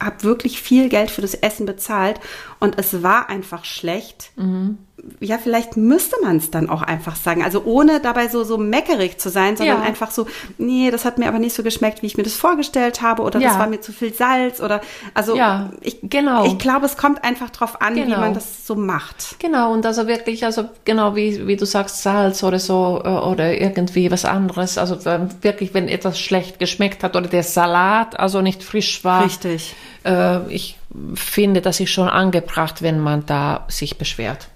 habe 0.00 0.22
wirklich 0.22 0.60
viel 0.62 0.88
Geld 0.88 1.10
für 1.10 1.22
das 1.22 1.34
Essen 1.34 1.66
bezahlt 1.66 2.20
und 2.60 2.78
es 2.78 3.02
war 3.02 3.28
einfach 3.28 3.64
schlecht, 3.64 4.30
mhm. 4.36 4.78
Ja, 5.20 5.38
vielleicht 5.38 5.76
müsste 5.76 6.16
man 6.22 6.36
es 6.36 6.50
dann 6.50 6.68
auch 6.70 6.82
einfach 6.82 7.16
sagen. 7.16 7.42
Also 7.44 7.62
ohne 7.64 8.00
dabei 8.00 8.28
so, 8.28 8.44
so 8.44 8.58
meckerig 8.58 9.18
zu 9.18 9.30
sein, 9.30 9.56
sondern 9.56 9.78
Ja. 9.80 9.84
einfach 9.84 10.10
so, 10.10 10.26
nee, 10.58 10.90
das 10.90 11.04
hat 11.04 11.18
mir 11.18 11.28
aber 11.28 11.38
nicht 11.38 11.54
so 11.54 11.62
geschmeckt, 11.62 12.02
wie 12.02 12.06
ich 12.06 12.16
mir 12.16 12.22
das 12.22 12.34
vorgestellt 12.34 13.02
habe 13.02 13.22
oder 13.22 13.40
das 13.40 13.54
Ja. 13.54 13.58
war 13.58 13.66
mir 13.66 13.80
zu 13.80 13.92
viel 13.92 14.12
Salz 14.14 14.60
oder, 14.60 14.80
also 15.14 15.36
Ja, 15.36 15.70
ich, 15.80 15.98
genau. 16.02 16.46
ich 16.46 16.58
glaube, 16.58 16.86
es 16.86 16.96
kommt 16.96 17.24
einfach 17.24 17.50
drauf 17.50 17.80
an, 17.80 17.94
wie 17.96 18.02
Genau. 18.02 18.20
man 18.20 18.34
das 18.34 18.66
so 18.66 18.74
macht. 18.74 19.36
Genau, 19.38 19.72
und 19.72 19.84
also 19.86 20.06
wirklich, 20.06 20.44
also 20.44 20.68
genau 20.84 21.14
wie, 21.16 21.46
wie 21.46 21.56
du 21.56 21.66
sagst, 21.66 22.02
Salz 22.02 22.42
oder 22.42 22.58
so 22.58 23.00
äh, 23.04 23.08
oder 23.08 23.58
irgendwie 23.60 24.10
was 24.10 24.24
anderes. 24.24 24.78
Also 24.78 24.98
ähm, 25.08 25.28
wirklich, 25.42 25.74
wenn 25.74 25.88
etwas 25.88 26.18
schlecht 26.18 26.58
geschmeckt 26.58 27.02
hat 27.02 27.16
oder 27.16 27.28
der 27.28 27.42
Salat 27.42 28.18
also 28.18 28.42
nicht 28.42 28.62
frisch 28.62 29.04
war. 29.04 29.24
Richtig. 29.24 29.74
Äh, 30.04 30.46
ich 30.52 30.78
finde, 31.14 31.60
das 31.60 31.80
ist 31.80 31.90
schon 31.90 32.08
angebracht, 32.08 32.82
wenn 32.82 33.00
man 33.00 33.26
da 33.26 33.64
sich 33.68 33.98
beschwert. 33.98 34.48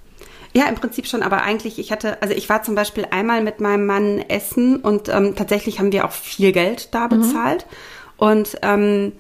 Ja, 0.53 0.67
im 0.67 0.75
Prinzip 0.75 1.07
schon, 1.07 1.23
aber 1.23 1.43
eigentlich, 1.43 1.79
ich 1.79 1.93
hatte, 1.93 2.21
also 2.23 2.35
ich 2.35 2.49
war 2.49 2.63
zum 2.63 2.75
Beispiel 2.75 3.07
einmal 3.11 3.43
mit 3.43 3.61
meinem 3.61 3.87
Mann 3.87 4.19
essen 4.19 4.77
und 4.77 5.09
ähm, 5.09 5.37
tatsächlich 5.37 5.79
haben 5.79 5.93
wir 5.93 6.05
auch 6.05 6.11
viel 6.11 6.51
Geld 6.53 6.93
da 6.93 7.07
bezahlt. 7.07 7.67
Und 8.17 8.59
ähm, 8.63 9.13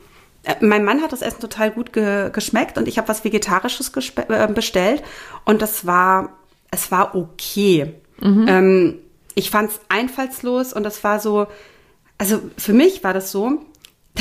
äh, 0.42 0.56
mein 0.60 0.84
Mann 0.84 1.02
hat 1.02 1.12
das 1.12 1.22
Essen 1.22 1.40
total 1.40 1.70
gut 1.70 1.92
ge 1.92 2.30
geschmeckt 2.32 2.78
und 2.78 2.88
ich 2.88 2.99
habe 2.99 3.08
was 3.08 3.25
Vegetarisches 3.25 3.92
äh, 3.94 4.49
bestellt 4.49 5.02
und 5.44 5.62
das 5.62 5.87
war, 5.87 6.37
es 6.70 6.90
war 6.90 7.14
okay. 7.14 7.94
Ähm, 8.49 8.99
ich 9.34 9.50
fand 9.50 9.70
es 9.70 9.80
einfallslos 9.88 10.72
und 10.72 10.82
das 10.82 11.02
war 11.04 11.20
so, 11.20 11.46
also 12.18 12.40
für 12.58 12.72
mich 12.72 13.04
war 13.04 13.14
das 13.14 13.30
so, 13.30 13.64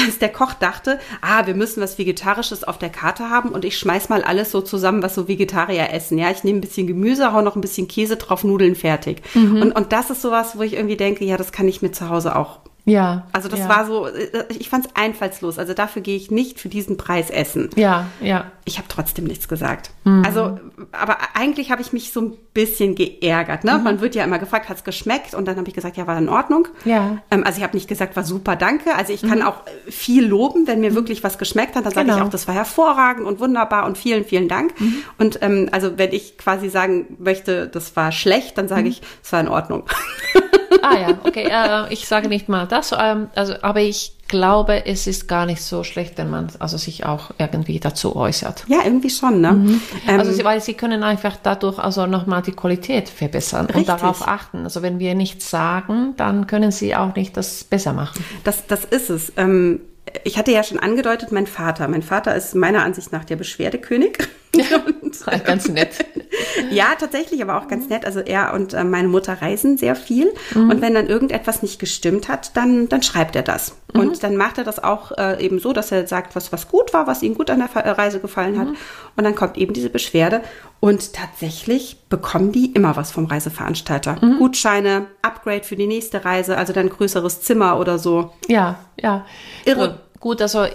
dass 0.05 0.19
der 0.19 0.29
Koch 0.29 0.53
dachte, 0.53 0.99
ah, 1.21 1.45
wir 1.45 1.55
müssen 1.55 1.81
was 1.81 1.97
Vegetarisches 1.97 2.63
auf 2.63 2.77
der 2.77 2.89
Karte 2.89 3.29
haben 3.29 3.49
und 3.49 3.65
ich 3.65 3.77
schmeiß 3.77 4.09
mal 4.09 4.23
alles 4.23 4.51
so 4.51 4.61
zusammen, 4.61 5.03
was 5.03 5.15
so 5.15 5.27
Vegetarier 5.27 5.91
essen. 5.91 6.17
Ja, 6.17 6.31
ich 6.31 6.43
nehme 6.43 6.59
ein 6.59 6.61
bisschen 6.61 6.87
Gemüse, 6.87 7.33
hau 7.33 7.41
noch 7.41 7.55
ein 7.55 7.61
bisschen 7.61 7.87
Käse 7.87 8.17
drauf, 8.17 8.43
Nudeln 8.43 8.75
fertig. 8.75 9.21
Und, 9.61 9.71
und 9.71 9.91
das 9.91 10.09
ist 10.09 10.21
sowas, 10.21 10.57
wo 10.57 10.63
ich 10.63 10.73
irgendwie 10.73 10.97
denke, 10.97 11.25
ja, 11.25 11.37
das 11.37 11.51
kann 11.51 11.67
ich 11.67 11.81
mir 11.81 11.91
zu 11.91 12.09
Hause 12.09 12.35
auch. 12.35 12.59
Ja. 12.89 13.27
Also 13.31 13.47
das 13.49 13.59
ja. 13.59 13.69
war 13.69 13.85
so, 13.85 14.07
äh, 14.07 14.45
ich 14.57 14.69
fand 14.69 14.85
es 14.87 14.91
einfallslos. 14.95 15.57
Also 15.59 15.73
dafür 15.73 16.01
gehe 16.01 16.15
ich 16.17 16.31
nicht 16.31 16.59
für 16.59 16.69
diesen 16.69 16.97
Preis 16.97 17.29
essen. 17.29 17.69
Ja, 17.75 18.05
ja. 18.21 18.45
Ich 18.65 18.77
habe 18.77 18.87
trotzdem 18.87 19.25
nichts 19.25 19.47
gesagt. 19.47 19.91
Mhm. 20.03 20.23
Also, 20.25 20.59
aber 20.91 21.17
eigentlich 21.33 21.71
habe 21.71 21.81
ich 21.81 21.91
mich 21.93 22.11
so 22.11 22.21
ein 22.21 22.33
bisschen 22.53 22.95
geärgert. 22.95 23.63
Mhm. 23.63 23.69
Ne? 23.71 23.79
Man 23.79 24.01
wird 24.01 24.15
ja 24.15 24.23
immer 24.23 24.39
gefragt, 24.39 24.69
hat's 24.69 24.83
geschmeckt? 24.83 25.33
Und 25.33 25.47
dann 25.47 25.57
habe 25.57 25.67
ich 25.67 25.73
gesagt, 25.73 25.97
ja, 25.97 26.05
war 26.07 26.17
in 26.17 26.29
Ordnung. 26.29 26.67
Ja. 26.85 27.01
Mhm. 27.03 27.21
Ähm, 27.31 27.43
also 27.45 27.57
ich 27.57 27.63
habe 27.63 27.75
nicht 27.75 27.87
gesagt, 27.87 28.15
war 28.15 28.23
super, 28.23 28.55
danke. 28.55 28.95
Also 28.95 29.13
ich 29.13 29.21
kann 29.21 29.41
auch 29.41 29.65
äh, 29.87 29.91
viel 29.91 30.25
loben, 30.25 30.67
wenn 30.67 30.81
mir 30.81 30.93
wirklich 30.95 31.23
was 31.23 31.37
geschmeckt 31.37 31.75
hat. 31.75 31.85
Dann 31.85 31.93
sage 31.93 32.07
ich 32.09 32.13
Genau. 32.13 32.25
auch, 32.25 32.29
das 32.29 32.47
war 32.47 32.55
hervorragend 32.55 33.25
und 33.25 33.39
wunderbar 33.39 33.85
und 33.85 33.97
vielen, 33.97 34.25
vielen 34.25 34.47
Dank. 34.47 34.79
Mhm. 34.79 34.95
Und 35.17 35.39
ähm, 35.41 35.69
also 35.71 35.97
wenn 35.97 36.11
ich 36.13 36.37
quasi 36.37 36.69
sagen 36.69 37.17
möchte, 37.19 37.67
das 37.67 37.95
war 37.95 38.11
schlecht, 38.11 38.57
dann 38.57 38.65
Mhm. 38.65 38.69
sage 38.69 38.87
ich, 38.89 39.01
es 39.23 39.31
war 39.31 39.39
in 39.39 39.47
Ordnung. 39.47 39.83
Ah 40.81 40.97
ja, 40.97 41.17
okay. 41.25 41.49
Äh, 41.51 41.91
ich 41.93 42.07
sage 42.07 42.29
nicht 42.29 42.47
mal 42.47 42.65
das, 42.65 42.93
ähm, 42.97 43.27
also, 43.35 43.53
aber 43.61 43.81
ich 43.81 44.13
glaube, 44.27 44.85
es 44.85 45.07
ist 45.07 45.27
gar 45.27 45.45
nicht 45.45 45.61
so 45.61 45.83
schlecht, 45.83 46.17
wenn 46.17 46.29
man 46.29 46.47
also 46.59 46.77
sich 46.77 47.05
auch 47.05 47.31
irgendwie 47.37 47.79
dazu 47.79 48.15
äußert. 48.15 48.65
ja, 48.67 48.77
irgendwie 48.85 49.09
schon, 49.09 49.41
ne? 49.41 49.79
Ähm, 50.07 50.19
Also 50.19 50.43
weil 50.43 50.61
sie 50.61 50.75
können 50.75 51.03
einfach 51.03 51.35
dadurch 51.41 51.79
also 51.79 52.05
nochmal 52.05 52.43
die 52.43 52.51
Qualität 52.53 53.09
verbessern 53.09 53.65
Richtig. 53.65 53.81
und 53.81 53.89
darauf 53.89 54.27
achten. 54.27 54.63
Also 54.63 54.81
wenn 54.81 54.99
wir 54.99 55.15
nichts 55.15 55.49
sagen, 55.49 56.13
dann 56.15 56.47
können 56.47 56.71
sie 56.71 56.95
auch 56.95 57.15
nicht 57.15 57.35
das 57.35 57.63
besser 57.63 57.91
machen. 57.93 58.23
Das, 58.43 58.67
das 58.67 58.85
ist 58.85 59.09
es. 59.09 59.33
Ähm, 59.35 59.81
ich 60.23 60.37
hatte 60.37 60.51
ja 60.51 60.63
schon 60.63 60.79
angedeutet, 60.79 61.31
mein 61.31 61.47
Vater. 61.47 61.87
Mein 61.87 62.01
Vater 62.03 62.35
ist 62.35 62.55
meiner 62.55 62.83
Ansicht 62.83 63.11
nach 63.11 63.25
der 63.25 63.35
Beschwerdekönig. 63.35 64.17
Und, 64.55 64.63
Ganz 65.45 65.67
nett. 65.67 66.05
ja, 66.71 66.95
tatsächlich, 66.99 67.41
aber 67.41 67.57
auch 67.57 67.67
ganz 67.67 67.89
nett. 67.89 68.05
Also 68.05 68.19
er 68.19 68.53
und 68.53 68.73
äh, 68.73 68.83
meine 68.83 69.07
Mutter 69.07 69.41
reisen 69.41 69.77
sehr 69.77 69.95
viel. 69.95 70.31
Und 70.53 70.81
wenn 70.81 70.93
dann 70.93 71.07
irgendetwas 71.07 71.61
nicht 71.61 71.79
gestimmt 71.79 72.27
hat, 72.27 72.55
dann, 72.55 72.89
dann 72.89 73.03
schreibt 73.03 73.35
er 73.35 73.43
das. 73.43 73.75
Und 73.93 74.23
dann 74.23 74.37
macht 74.37 74.57
er 74.57 74.63
das 74.63 74.83
auch 74.83 75.11
äh, 75.17 75.43
eben 75.43 75.59
so, 75.59 75.73
dass 75.73 75.91
er 75.91 76.07
sagt, 76.07 76.35
was, 76.35 76.51
was 76.51 76.67
gut 76.67 76.93
war, 76.93 77.07
was 77.07 77.23
ihm 77.23 77.35
gut 77.35 77.49
an 77.49 77.59
der 77.59 77.83
äh, 77.83 77.89
Reise 77.89 78.19
gefallen 78.19 78.59
hat. 78.59 78.67
Und 79.15 79.23
dann 79.23 79.35
kommt 79.35 79.57
eben 79.57 79.73
diese 79.73 79.89
Beschwerde. 79.89 80.41
Und 80.79 81.13
tatsächlich 81.13 81.97
bekommen 82.07 82.51
die 82.51 82.71
immer 82.71 82.95
was 82.95 83.11
vom 83.11 83.25
Reiseveranstalter. 83.25 84.15
Gutscheine, 84.37 85.07
Upgrade 85.21 85.63
für 85.63 85.75
die 85.75 85.87
nächste 85.87 86.23
Reise, 86.23 86.57
also 86.57 86.71
dann 86.71 86.89
größeres 86.89 87.41
Zimmer 87.41 87.79
oder 87.79 87.99
so. 87.99 88.31
Ja, 88.47 88.79
ja. 88.99 89.25
Irre. 89.65 89.89
Gut, 89.89 90.21
gut, 90.21 90.41
also, 90.41 90.67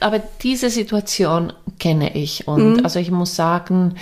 aber 0.00 0.20
diese 0.42 0.70
Situation 0.70 1.52
kenne 1.84 2.16
ich 2.16 2.48
und 2.48 2.78
Mhm. 2.78 2.80
also 2.84 2.98
ich 2.98 3.10
muss 3.10 3.36
sagen, 3.36 3.96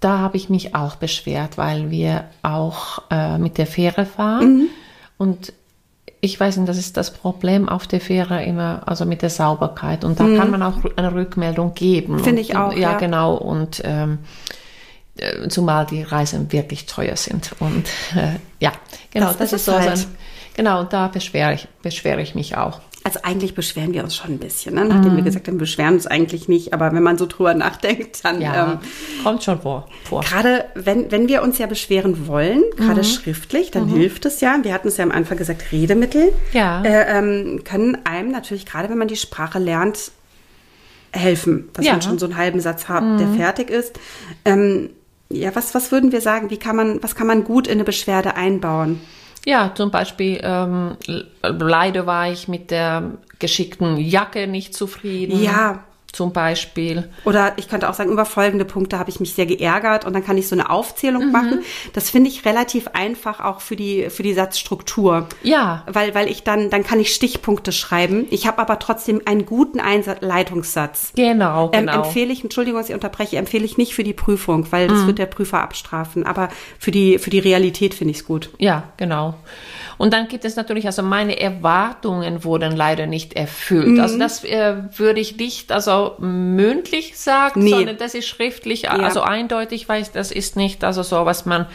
da 0.00 0.18
habe 0.18 0.36
ich 0.38 0.48
mich 0.48 0.74
auch 0.74 0.94
beschwert, 0.96 1.58
weil 1.58 1.90
wir 1.90 2.24
auch 2.42 3.02
äh, 3.10 3.36
mit 3.38 3.58
der 3.58 3.66
Fähre 3.66 4.06
fahren 4.06 4.54
Mhm. 4.56 4.66
und 5.18 5.52
ich 6.22 6.38
weiß 6.40 6.56
nicht, 6.56 6.68
das 6.68 6.78
ist 6.78 6.96
das 6.96 7.12
Problem 7.12 7.68
auf 7.68 7.86
der 7.86 8.00
Fähre 8.00 8.42
immer, 8.44 8.82
also 8.86 9.04
mit 9.04 9.20
der 9.22 9.28
Sauberkeit 9.30 10.04
und 10.04 10.18
da 10.20 10.24
kann 10.38 10.50
man 10.50 10.62
auch 10.62 10.76
eine 10.96 11.12
Rückmeldung 11.12 11.74
geben. 11.74 12.14
Mhm. 12.14 12.24
Finde 12.24 12.40
ich 12.42 12.50
Und- 12.50 12.56
auch, 12.56 12.72
Ja, 12.72 12.92
ja. 12.92 12.96
genau 12.96 13.34
und 13.34 13.82
ähm, 13.84 14.18
äh, 15.18 15.48
zumal 15.48 15.84
die 15.84 16.02
Reisen 16.02 16.50
wirklich 16.50 16.86
teuer 16.86 17.16
sind 17.16 17.54
und 17.60 17.84
äh, 18.16 18.38
ja, 18.60 18.72
genau, 19.10 19.26
Das 19.26 19.36
das, 19.38 19.52
ist 19.52 19.64
so 19.66 19.72
halt. 19.78 19.90
ein, 19.90 20.04
genau, 20.56 20.84
da 20.84 21.08
beschwere 21.08 21.52
ich, 21.54 21.68
beschwere 21.82 22.22
ich 22.22 22.34
mich 22.34 22.56
auch. 22.56 22.80
Also 23.04 23.18
eigentlich 23.24 23.54
beschweren 23.56 23.92
wir 23.92 24.04
uns 24.04 24.14
schon 24.14 24.30
ein 24.32 24.38
bisschen, 24.38 24.74
ne? 24.76 24.84
nachdem 24.84 25.16
wir 25.16 25.24
gesagt 25.24 25.48
haben, 25.48 25.54
wir 25.54 25.60
beschweren 25.60 25.94
uns 25.94 26.06
eigentlich 26.06 26.46
nicht, 26.46 26.72
aber 26.72 26.92
wenn 26.92 27.02
man 27.02 27.18
so 27.18 27.26
drüber 27.26 27.52
nachdenkt, 27.52 28.24
dann 28.24 28.40
Ja, 28.40 28.74
ähm, 28.74 28.78
kommt 29.24 29.42
schon 29.42 29.60
vor. 29.60 29.88
vor. 30.04 30.20
gerade 30.22 30.66
wenn, 30.76 31.10
wenn 31.10 31.26
wir 31.28 31.42
uns 31.42 31.58
ja 31.58 31.66
beschweren 31.66 32.28
wollen, 32.28 32.62
gerade 32.76 33.02
schriftlich, 33.02 33.72
dann 33.72 33.88
hilft 33.88 34.24
es 34.24 34.40
ja. 34.40 34.56
Wir 34.62 34.72
hatten 34.72 34.86
es 34.88 34.98
ja 34.98 35.04
am 35.04 35.10
Anfang 35.10 35.36
gesagt, 35.36 35.72
Redemittel 35.72 36.32
Ja. 36.52 36.82
äh, 36.84 37.18
ähm, 37.18 37.62
können 37.64 37.98
einem 38.04 38.30
natürlich, 38.30 38.66
gerade 38.66 38.88
wenn 38.88 38.98
man 38.98 39.08
die 39.08 39.16
Sprache 39.16 39.58
lernt, 39.58 40.12
helfen, 41.12 41.68
dass 41.72 41.84
Ja. 41.84 41.92
man 41.92 42.02
schon 42.02 42.18
so 42.18 42.26
einen 42.26 42.36
halben 42.36 42.60
Satz 42.60 42.88
hat, 42.88 43.02
der 43.20 43.28
fertig 43.28 43.68
ist. 43.68 43.98
Ähm, 44.44 44.90
ja, 45.28 45.54
was, 45.54 45.74
was 45.74 45.90
würden 45.92 46.12
wir 46.12 46.20
sagen? 46.20 46.50
Wie 46.50 46.56
kann 46.58 46.76
man, 46.76 47.02
was 47.02 47.14
kann 47.14 47.26
man 47.26 47.44
gut 47.44 47.66
in 47.66 47.74
eine 47.74 47.84
Beschwerde 47.84 48.36
einbauen? 48.36 49.00
Ja, 49.44 49.72
zum 49.74 49.90
Beispiel, 49.90 50.40
ähm, 50.42 50.96
leider 51.42 52.06
war 52.06 52.30
ich 52.30 52.46
mit 52.46 52.70
der 52.70 53.12
geschickten 53.38 53.96
Jacke 53.96 54.46
nicht 54.46 54.74
zufrieden. 54.74 55.42
Ja. 55.42 55.84
Zum 56.12 56.34
Beispiel. 56.34 57.08
Oder 57.24 57.54
ich 57.56 57.68
könnte 57.68 57.88
auch 57.88 57.94
sagen, 57.94 58.10
über 58.12 58.26
folgende 58.26 58.66
Punkte 58.66 58.98
habe 58.98 59.08
ich 59.08 59.18
mich 59.18 59.32
sehr 59.32 59.46
geärgert 59.46 60.04
und 60.04 60.12
dann 60.12 60.22
kann 60.22 60.36
ich 60.36 60.46
so 60.46 60.54
eine 60.54 60.68
Aufzählung 60.68 61.32
machen. 61.32 61.60
Das 61.94 62.10
finde 62.10 62.28
ich 62.28 62.44
relativ 62.44 62.88
einfach 62.88 63.40
auch 63.40 63.62
für 63.62 63.76
die, 63.76 64.10
für 64.10 64.22
die 64.22 64.34
Satzstruktur. 64.34 65.26
Ja. 65.42 65.84
Weil, 65.90 66.14
weil 66.14 66.28
ich 66.28 66.42
dann, 66.42 66.68
dann 66.68 66.84
kann 66.84 67.00
ich 67.00 67.14
Stichpunkte 67.14 67.72
schreiben. 67.72 68.26
Ich 68.30 68.46
habe 68.46 68.58
aber 68.58 68.78
trotzdem 68.78 69.22
einen 69.24 69.46
guten 69.46 69.80
Einleitungssatz. 69.80 71.12
Genau, 71.16 71.70
Ähm, 71.72 71.86
genau. 71.86 72.04
empfehle 72.04 72.32
ich, 72.32 72.42
Entschuldigung, 72.42 72.80
dass 72.80 72.88
ich 72.90 72.94
unterbreche, 72.94 73.36
empfehle 73.38 73.64
ich 73.64 73.78
nicht 73.78 73.94
für 73.94 74.04
die 74.04 74.12
Prüfung, 74.12 74.70
weil 74.70 74.88
das 74.88 75.06
wird 75.06 75.18
der 75.18 75.26
Prüfer 75.26 75.62
abstrafen. 75.62 76.26
Aber 76.26 76.50
für 76.78 76.90
die, 76.90 77.18
für 77.18 77.30
die 77.30 77.38
Realität 77.38 77.94
finde 77.94 78.10
ich 78.10 78.18
es 78.18 78.24
gut. 78.26 78.50
Ja, 78.58 78.84
genau. 78.98 79.34
Und 79.98 80.12
dann 80.12 80.28
gibt 80.28 80.44
es 80.44 80.56
natürlich, 80.56 80.86
also 80.86 81.02
meine 81.02 81.38
Erwartungen 81.40 82.44
wurden 82.44 82.76
leider 82.76 83.06
nicht 83.06 83.34
erfüllt. 83.34 84.00
Also 84.00 84.18
das 84.18 84.42
äh, 84.44 84.74
würde 84.96 85.20
ich 85.20 85.36
nicht 85.36 85.70
also 85.70 86.01
mündlich 86.18 87.18
sagen, 87.18 87.62
Nee. 87.62 87.70
sondern 87.70 87.98
das 87.98 88.14
ist 88.14 88.26
schriftlich, 88.26 88.90
also 88.90 89.22
eindeutig 89.22 89.88
weiß, 89.88 90.12
das 90.12 90.30
ist 90.30 90.56
nicht 90.56 90.84
also 90.84 91.02
so, 91.02 91.24
was 91.26 91.46
man, 91.46 91.66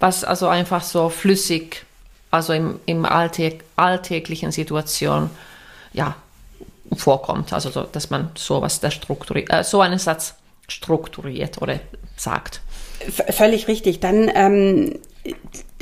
was 0.00 0.24
also 0.24 0.48
einfach 0.48 0.82
so 0.82 1.08
flüssig, 1.08 1.84
also 2.30 2.52
im, 2.52 2.80
im 2.86 3.04
Alltag, 3.04 3.64
alltäglichen 3.76 4.52
Situation, 4.52 5.30
ja, 5.92 6.16
vorkommt. 6.96 7.52
Also 7.52 7.70
so, 7.70 7.82
dass 7.82 8.10
man 8.10 8.30
sowas 8.34 8.80
da 8.80 8.90
strukturiert, 8.90 9.52
äh, 9.52 9.64
so 9.64 9.80
einen 9.80 9.98
Satz 9.98 10.34
strukturiert 10.68 11.60
oder 11.60 11.80
sagt. 12.16 12.60
V 13.10 13.24
völlig 13.32 13.68
richtig. 13.68 14.00
Dann 14.00 14.30
ähm, 14.34 14.98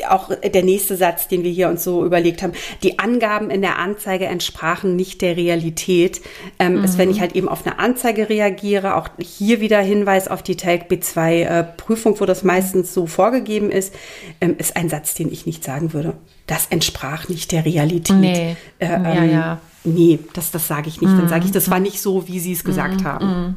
auch 0.08 0.30
der 0.34 0.62
nächste 0.62 0.96
Satz, 0.96 1.28
den 1.28 1.44
wir 1.44 1.50
hier 1.50 1.68
uns 1.68 1.84
so 1.84 2.04
überlegt 2.04 2.42
haben. 2.42 2.52
Die 2.82 2.98
Angaben 2.98 3.50
in 3.50 3.60
der 3.60 3.78
Anzeige 3.78 4.26
entsprachen 4.26 4.96
nicht 4.96 5.20
der 5.22 5.36
Realität. 5.36 6.20
Ähm, 6.58 6.82
Ist, 6.84 6.98
wenn 6.98 7.10
ich 7.10 7.20
halt 7.20 7.36
eben 7.36 7.48
auf 7.48 7.66
eine 7.66 7.78
Anzeige 7.78 8.28
reagiere, 8.28 8.96
auch 8.96 9.08
hier 9.18 9.60
wieder 9.60 9.80
Hinweis 9.80 10.28
auf 10.28 10.42
die 10.42 10.56
Tag 10.56 10.90
B2 10.90 11.42
äh, 11.42 11.64
Prüfung, 11.64 12.18
wo 12.20 12.26
das 12.26 12.44
meistens 12.44 12.94
so 12.94 13.06
vorgegeben 13.06 13.70
ist, 13.70 13.94
ähm, 14.40 14.56
ist 14.58 14.76
ein 14.76 14.88
Satz, 14.88 15.14
den 15.14 15.30
ich 15.32 15.46
nicht 15.46 15.64
sagen 15.64 15.92
würde. 15.92 16.14
Das 16.46 16.66
entsprach 16.70 17.28
nicht 17.28 17.52
der 17.52 17.64
Realität. 17.64 18.16
Nee. 18.16 18.56
Äh, 18.78 18.86
Ja, 18.86 19.14
ähm, 19.14 19.30
ja. 19.30 19.60
Nee, 19.82 20.18
das, 20.34 20.50
das 20.50 20.68
sage 20.68 20.88
ich 20.88 21.00
nicht. 21.00 21.10
Dann 21.12 21.28
sage 21.28 21.46
ich, 21.46 21.52
das 21.52 21.70
war 21.70 21.80
nicht 21.80 22.02
so, 22.02 22.28
wie 22.28 22.38
Sie 22.38 22.52
es 22.52 22.64
gesagt 22.64 23.02
haben. 23.02 23.56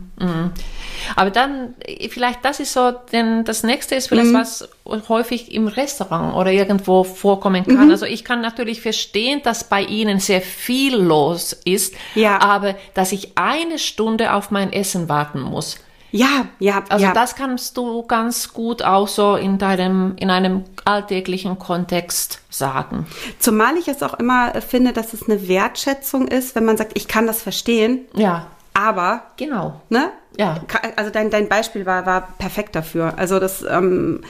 Aber 1.18 1.32
dann, 1.32 1.74
äh, 1.82 2.08
vielleicht 2.08 2.46
das 2.46 2.62
ist 2.62 2.72
so, 2.72 2.94
denn 3.12 3.44
das 3.44 3.64
nächste 3.64 3.96
ist 3.96 4.08
vielleicht 4.08 4.30
Mhm. 4.32 4.36
was 4.36 4.70
häufig 5.10 5.54
im 5.54 5.68
Restaurant 5.68 6.34
oder 6.36 6.52
irgendwo 6.52 7.04
vorkommen 7.04 7.66
kann. 7.66 7.86
Mhm. 7.88 7.92
Also 7.92 8.06
ich 8.06 8.24
kann 8.24 8.40
natürlich 8.40 8.80
verstehen, 8.82 9.42
dass 9.44 9.66
bei 9.66 9.82
Ihnen 9.84 10.20
sehr 10.20 10.42
viel 10.42 10.96
los 10.96 11.54
ist, 11.66 11.94
Ja. 12.16 12.40
aber 12.40 12.76
dass 12.94 13.12
ich 13.12 13.38
eine 13.38 13.78
Stunde 13.78 14.34
auf 14.34 14.50
mein 14.50 14.72
Essen 14.72 15.10
warten 15.10 15.42
muss, 15.42 15.78
Ja, 16.16 16.46
ja, 16.60 16.84
Also 16.90 17.06
ja. 17.06 17.12
das 17.14 17.36
kannst 17.36 17.76
du 17.76 18.04
ganz 18.04 18.54
gut 18.54 18.84
auch 18.84 19.08
so 19.08 19.36
in 19.36 19.58
deinem, 19.58 20.14
in 20.18 20.30
einem 20.30 20.64
alltäglichen 20.86 21.58
Kontext 21.58 22.40
sagen. 22.52 23.08
Zumal 23.40 23.78
ich 23.78 23.88
es 23.88 24.04
auch 24.04 24.14
immer 24.20 24.54
finde, 24.62 24.94
dass 24.94 25.14
es 25.14 25.24
eine 25.28 25.48
Wertschätzung 25.48 26.28
ist, 26.28 26.54
wenn 26.54 26.66
man 26.66 26.78
sagt, 26.78 26.92
ich 26.94 27.08
kann 27.08 27.26
das 27.26 27.42
verstehen, 27.42 28.02
Ja, 28.14 28.46
aber, 28.76 29.24
genau. 29.38 29.82
ne? 29.90 30.12
Ja. 30.38 30.62
Also 30.98 31.10
dein, 31.10 31.32
dein 31.32 31.50
Beispiel 31.50 31.88
war, 31.88 32.06
war 32.06 32.28
perfekt 32.38 32.76
dafür. 32.76 33.16
Also 33.18 33.40
das, 33.40 33.64
ähm, 33.68 34.22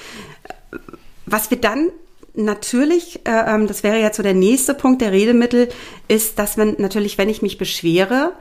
was 1.25 1.51
wir 1.51 1.59
dann 1.59 1.89
natürlich, 2.33 3.27
äh, 3.27 3.53
ähm, 3.55 3.67
das 3.67 3.83
wäre 3.83 3.97
jetzt 3.97 4.15
so 4.15 4.23
der 4.23 4.33
nächste 4.33 4.73
Punkt 4.73 5.01
der 5.01 5.11
Redemittel, 5.11 5.67
ist, 6.07 6.39
dass 6.39 6.57
wenn 6.57 6.75
natürlich, 6.77 7.17
wenn 7.17 7.27
ich 7.27 7.41
mich 7.41 7.57
beschwere, 7.57 8.31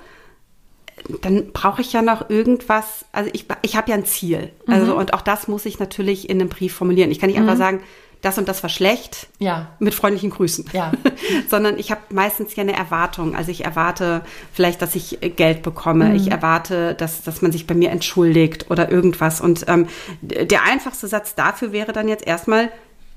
dann 1.22 1.52
brauche 1.52 1.82
ich 1.82 1.92
ja 1.92 2.02
noch 2.02 2.30
irgendwas, 2.30 3.04
also 3.12 3.30
ich, 3.32 3.46
ich 3.62 3.76
habe 3.76 3.90
ja 3.90 3.96
ein 3.96 4.04
Ziel. 4.04 4.50
Also 4.66 4.96
und 4.96 5.14
auch 5.14 5.22
das 5.22 5.48
muss 5.48 5.66
ich 5.66 5.78
natürlich 5.78 6.28
in 6.30 6.40
einem 6.40 6.48
Brief 6.48 6.74
formulieren. 6.74 7.10
Ich 7.10 7.18
kann 7.18 7.28
nicht 7.28 7.38
einfach 7.38 7.56
sagen, 7.56 7.80
das 8.22 8.38
und 8.38 8.48
das 8.48 8.62
war 8.62 8.70
schlecht. 8.70 9.26
Ja. 9.38 9.72
Mit 9.80 9.94
freundlichen 9.94 10.30
Grüßen. 10.30 10.66
Ja. 10.72 10.92
Sondern 11.48 11.76
ich 11.78 11.90
habe 11.90 12.00
meistens 12.10 12.54
ja 12.54 12.62
eine 12.62 12.74
Erwartung. 12.74 13.34
Also 13.34 13.50
ich 13.50 13.64
erwarte 13.64 14.22
vielleicht, 14.52 14.80
dass 14.80 14.94
ich 14.94 15.22
äh, 15.22 15.28
Geld 15.28 15.62
bekomme. 15.62 16.14
Ich 16.14 16.30
erwarte, 16.30 16.94
dass, 16.94 17.22
dass 17.22 17.42
man 17.42 17.50
sich 17.50 17.66
bei 17.66 17.74
mir 17.74 17.90
entschuldigt 17.90 18.70
oder 18.70 18.90
irgendwas. 18.90 19.40
Und 19.40 19.64
ähm, 19.66 19.88
der 20.22 20.62
einfachste 20.62 21.08
Satz 21.08 21.34
dafür 21.34 21.72
wäre 21.72 21.92
dann 21.92 22.06
jetzt 22.06 22.26
erstmal, 22.26 22.70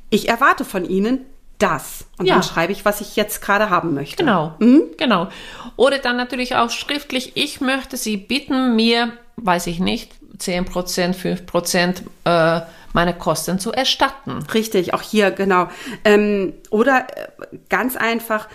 ich 0.10 0.27
erwarte 0.27 0.65
von 0.65 0.86
Ihnen 0.86 1.20
das. 1.59 2.05
Und 2.17 2.25
Ja. 2.25 2.35
dann 2.35 2.43
schreibe 2.43 2.71
ich, 2.71 2.85
was 2.85 3.01
ich 3.01 3.15
jetzt 3.15 3.41
gerade 3.41 3.69
haben 3.69 3.93
möchte. 3.93 4.17
Genau, 4.17 4.55
genau. 4.97 5.29
Oder 5.77 6.00
dann 6.00 6.17
natürlich 6.17 6.55
auch 6.55 6.69
schriftlich, 6.69 7.31
ich 7.35 7.62
möchte 7.62 7.97
Sie 7.97 8.17
bitten, 8.17 8.75
mir, 8.75 9.13
weiß 9.38 9.67
ich 9.67 9.79
nicht, 9.79 10.12
10%, 10.38 11.13
5% 11.13 12.01
äh, 12.25 12.62
meine 12.93 13.13
Kosten 13.13 13.59
zu 13.59 13.71
erstatten. 13.71 14.43
Richtig, 14.53 14.93
auch 14.93 15.01
hier, 15.01 15.31
genau. 15.31 15.69
Ähm, 16.03 16.53
oder 16.69 17.07
äh, 17.15 17.57
ganz 17.69 17.95
einfach, 17.95 18.47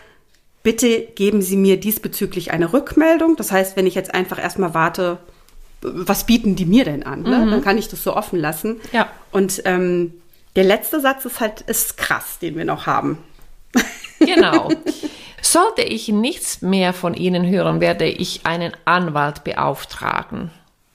bitte 0.62 1.00
geben 1.14 1.42
Sie 1.42 1.56
mir 1.56 1.78
diesbezüglich 1.80 2.50
eine 2.50 2.72
Rückmeldung. 2.72 3.36
Das 3.36 3.50
heißt, 3.52 3.76
wenn 3.76 3.86
ich 3.86 3.94
jetzt 3.94 4.14
einfach 4.14 4.38
erstmal 4.38 4.74
warte, 4.74 5.18
was 5.82 6.24
bieten 6.24 6.56
die 6.56 6.66
mir 6.66 6.84
denn 6.84 7.02
an? 7.04 7.22
Ne? 7.22 7.46
Dann 7.50 7.62
kann 7.62 7.78
ich 7.78 7.88
das 7.88 8.02
so 8.02 8.14
offen 8.14 8.38
lassen. 8.38 8.80
Ja. 8.92 9.08
Und 9.32 9.62
ähm, 9.64 10.12
der 10.56 10.64
letzte 10.64 11.00
Satz 11.00 11.24
ist 11.24 11.40
halt, 11.40 11.60
ist 11.62 11.96
krass, 11.96 12.38
den 12.38 12.56
wir 12.56 12.64
noch 12.64 12.86
haben. 12.86 13.18
Genau. 14.22 14.68
Sollte 15.40 15.80
ich 15.80 16.08
nichts 16.08 16.60
mehr 16.60 16.92
von 16.92 17.14
Ihnen 17.14 17.48
hören, 17.48 17.80
werde 17.80 18.04
ich 18.04 18.44
einen 18.44 18.72
Anwalt 18.84 19.44
beauftragen. 19.44 20.50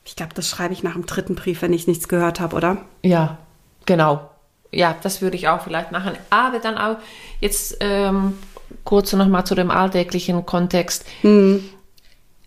Ich 0.05 0.15
glaube, 0.15 0.35
das 0.35 0.47
schreibe 0.47 0.73
ich 0.75 0.83
nach 0.83 0.93
dem 0.93 1.07
dritten 1.07 1.33
Brief, 1.33 1.63
wenn 1.63 1.73
ich 1.73 1.87
nichts 1.87 2.07
gehört 2.07 2.39
habe, 2.39 2.55
oder? 2.55 2.77
Ja, 3.01 3.39
genau. 3.87 4.29
Ja, 4.71 4.95
das 5.01 5.23
würde 5.23 5.37
ich 5.37 5.47
auch 5.47 5.61
vielleicht 5.61 5.91
machen. 5.91 6.11
Aber 6.29 6.59
dann 6.59 6.77
auch 6.77 6.97
jetzt 7.41 7.77
ähm, 7.79 8.37
kurz 8.83 9.11
noch 9.13 9.27
mal 9.27 9.43
zu 9.45 9.55
dem 9.55 9.71
alltäglichen 9.71 10.45
Kontext. 10.45 11.03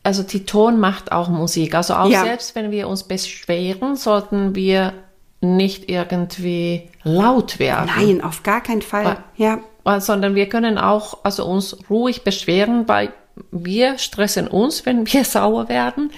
Also 0.05 0.23
die 0.23 0.47
Ton 0.47 0.79
macht 0.79 1.11
auch 1.11 1.29
Musik. 1.29 1.75
Also 1.75 1.95
auch 1.95 2.09
Ja. 2.09 2.23
selbst 2.23 2.55
wenn 2.55 2.71
wir 2.71 2.87
uns 2.87 3.03
beschweren, 3.03 3.97
sollten 3.97 4.55
wir 4.55 4.93
nicht 5.41 5.89
irgendwie 5.89 6.91
laut 7.03 7.59
werden. 7.59 7.91
Nein, 7.97 8.21
auf 8.23 8.43
gar 8.43 8.63
keinen 8.63 8.83
Fall. 8.83 9.19
Ja. 9.37 9.61
Sondern 10.01 10.35
wir 10.35 10.49
können 10.49 10.77
auch 10.77 11.19
also 11.23 11.47
uns 11.47 11.77
ruhig 11.89 12.23
beschweren, 12.23 12.87
weil 12.89 13.13
wir 13.51 13.99
stressen 13.99 14.49
uns, 14.49 14.85
wenn 14.85 15.11
wir 15.11 15.25
sauer 15.25 15.69
werden. 15.69 16.11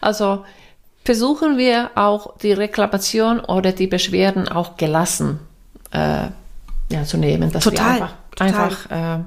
Also 0.00 0.44
versuchen 1.04 1.58
wir 1.58 1.90
auch 1.94 2.36
die 2.38 2.52
Reklamation 2.52 3.40
oder 3.40 3.72
die 3.72 3.86
Beschwerden 3.86 4.48
auch 4.48 4.76
gelassen 4.76 5.40
äh, 5.90 6.28
ja, 6.90 7.04
zu 7.04 7.18
nehmen. 7.18 7.52
Dass 7.52 7.64
Total, 7.64 7.86
wir 7.86 7.92
einfach, 7.92 8.14
total. 8.30 8.46
einfach 8.46 8.90
äh, 8.90 9.24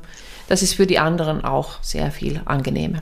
das 0.51 0.61
ist 0.61 0.73
für 0.73 0.85
die 0.85 0.99
anderen 0.99 1.45
auch 1.45 1.81
sehr 1.81 2.11
viel 2.11 2.41
angenehmer. 2.43 2.99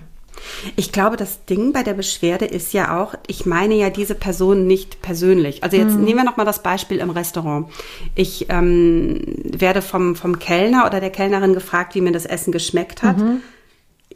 Ich 0.76 0.92
glaube, 0.92 1.18
das 1.18 1.46
Ding 1.46 1.74
bei 1.74 1.84
der 1.84 1.94
Beschwerde 1.94 2.46
ist 2.46 2.74
ja 2.74 3.00
auch, 3.02 3.16
ich 3.28 3.46
meine 3.46 3.76
ja 3.76 3.90
diese 3.90 4.16
Person 4.16 4.68
nicht 4.68 5.02
persönlich. 5.02 5.64
Also 5.64 5.78
jetzt 5.78 5.96
nehmen 5.96 6.18
wir 6.18 6.24
noch 6.24 6.38
mal 6.38 6.46
das 6.46 6.64
Beispiel 6.64 6.98
im 6.98 7.10
Restaurant. 7.10 7.68
Ich 8.16 8.48
ähm, 8.50 9.22
werde 9.44 9.82
vom, 9.82 10.16
vom 10.16 10.40
Kellner 10.40 10.86
oder 10.86 11.00
der 11.00 11.10
Kellnerin 11.12 11.54
gefragt, 11.54 11.96
wie 11.96 12.02
mir 12.02 12.12
das 12.12 12.26
Essen 12.26 12.52
geschmeckt 12.52 13.04
hat. 13.04 13.16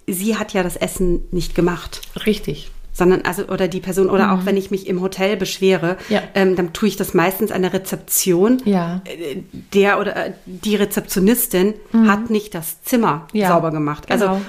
Sie 0.08 0.38
hat 0.38 0.54
ja 0.54 0.64
das 0.64 0.76
Essen 0.76 1.22
nicht 1.32 1.56
gemacht. 1.56 2.02
Richtig. 2.26 2.70
Sondern, 2.96 3.24
also, 3.24 3.46
oder 3.48 3.68
die 3.68 3.80
Person, 3.80 4.08
oder 4.08 4.34
auch 4.34 4.46
wenn 4.46 4.56
ich 4.56 4.70
mich 4.70 4.86
im 4.86 5.02
Hotel 5.02 5.36
beschwere, 5.36 5.98
Ja. 6.10 6.22
ähm, 6.36 6.56
dann 6.56 6.74
tue 6.74 6.90
ich 6.90 6.96
das 6.96 7.16
meistens 7.16 7.52
an 7.52 7.64
der 7.64 7.74
Rezeption. 7.74 8.62
Ja. 8.66 9.02
Äh, 9.06 9.38
Der 9.74 10.00
oder 10.00 10.16
äh, 10.28 10.34
die 10.46 10.76
Rezeptionistin 10.76 11.74
hat 12.06 12.30
nicht 12.30 12.54
das 12.54 12.84
Zimmer 12.84 13.28
Ja, 13.34 13.48
sauber 13.48 13.72
gemacht. 13.72 14.06
genau. 14.08 14.28
Also 14.34 14.42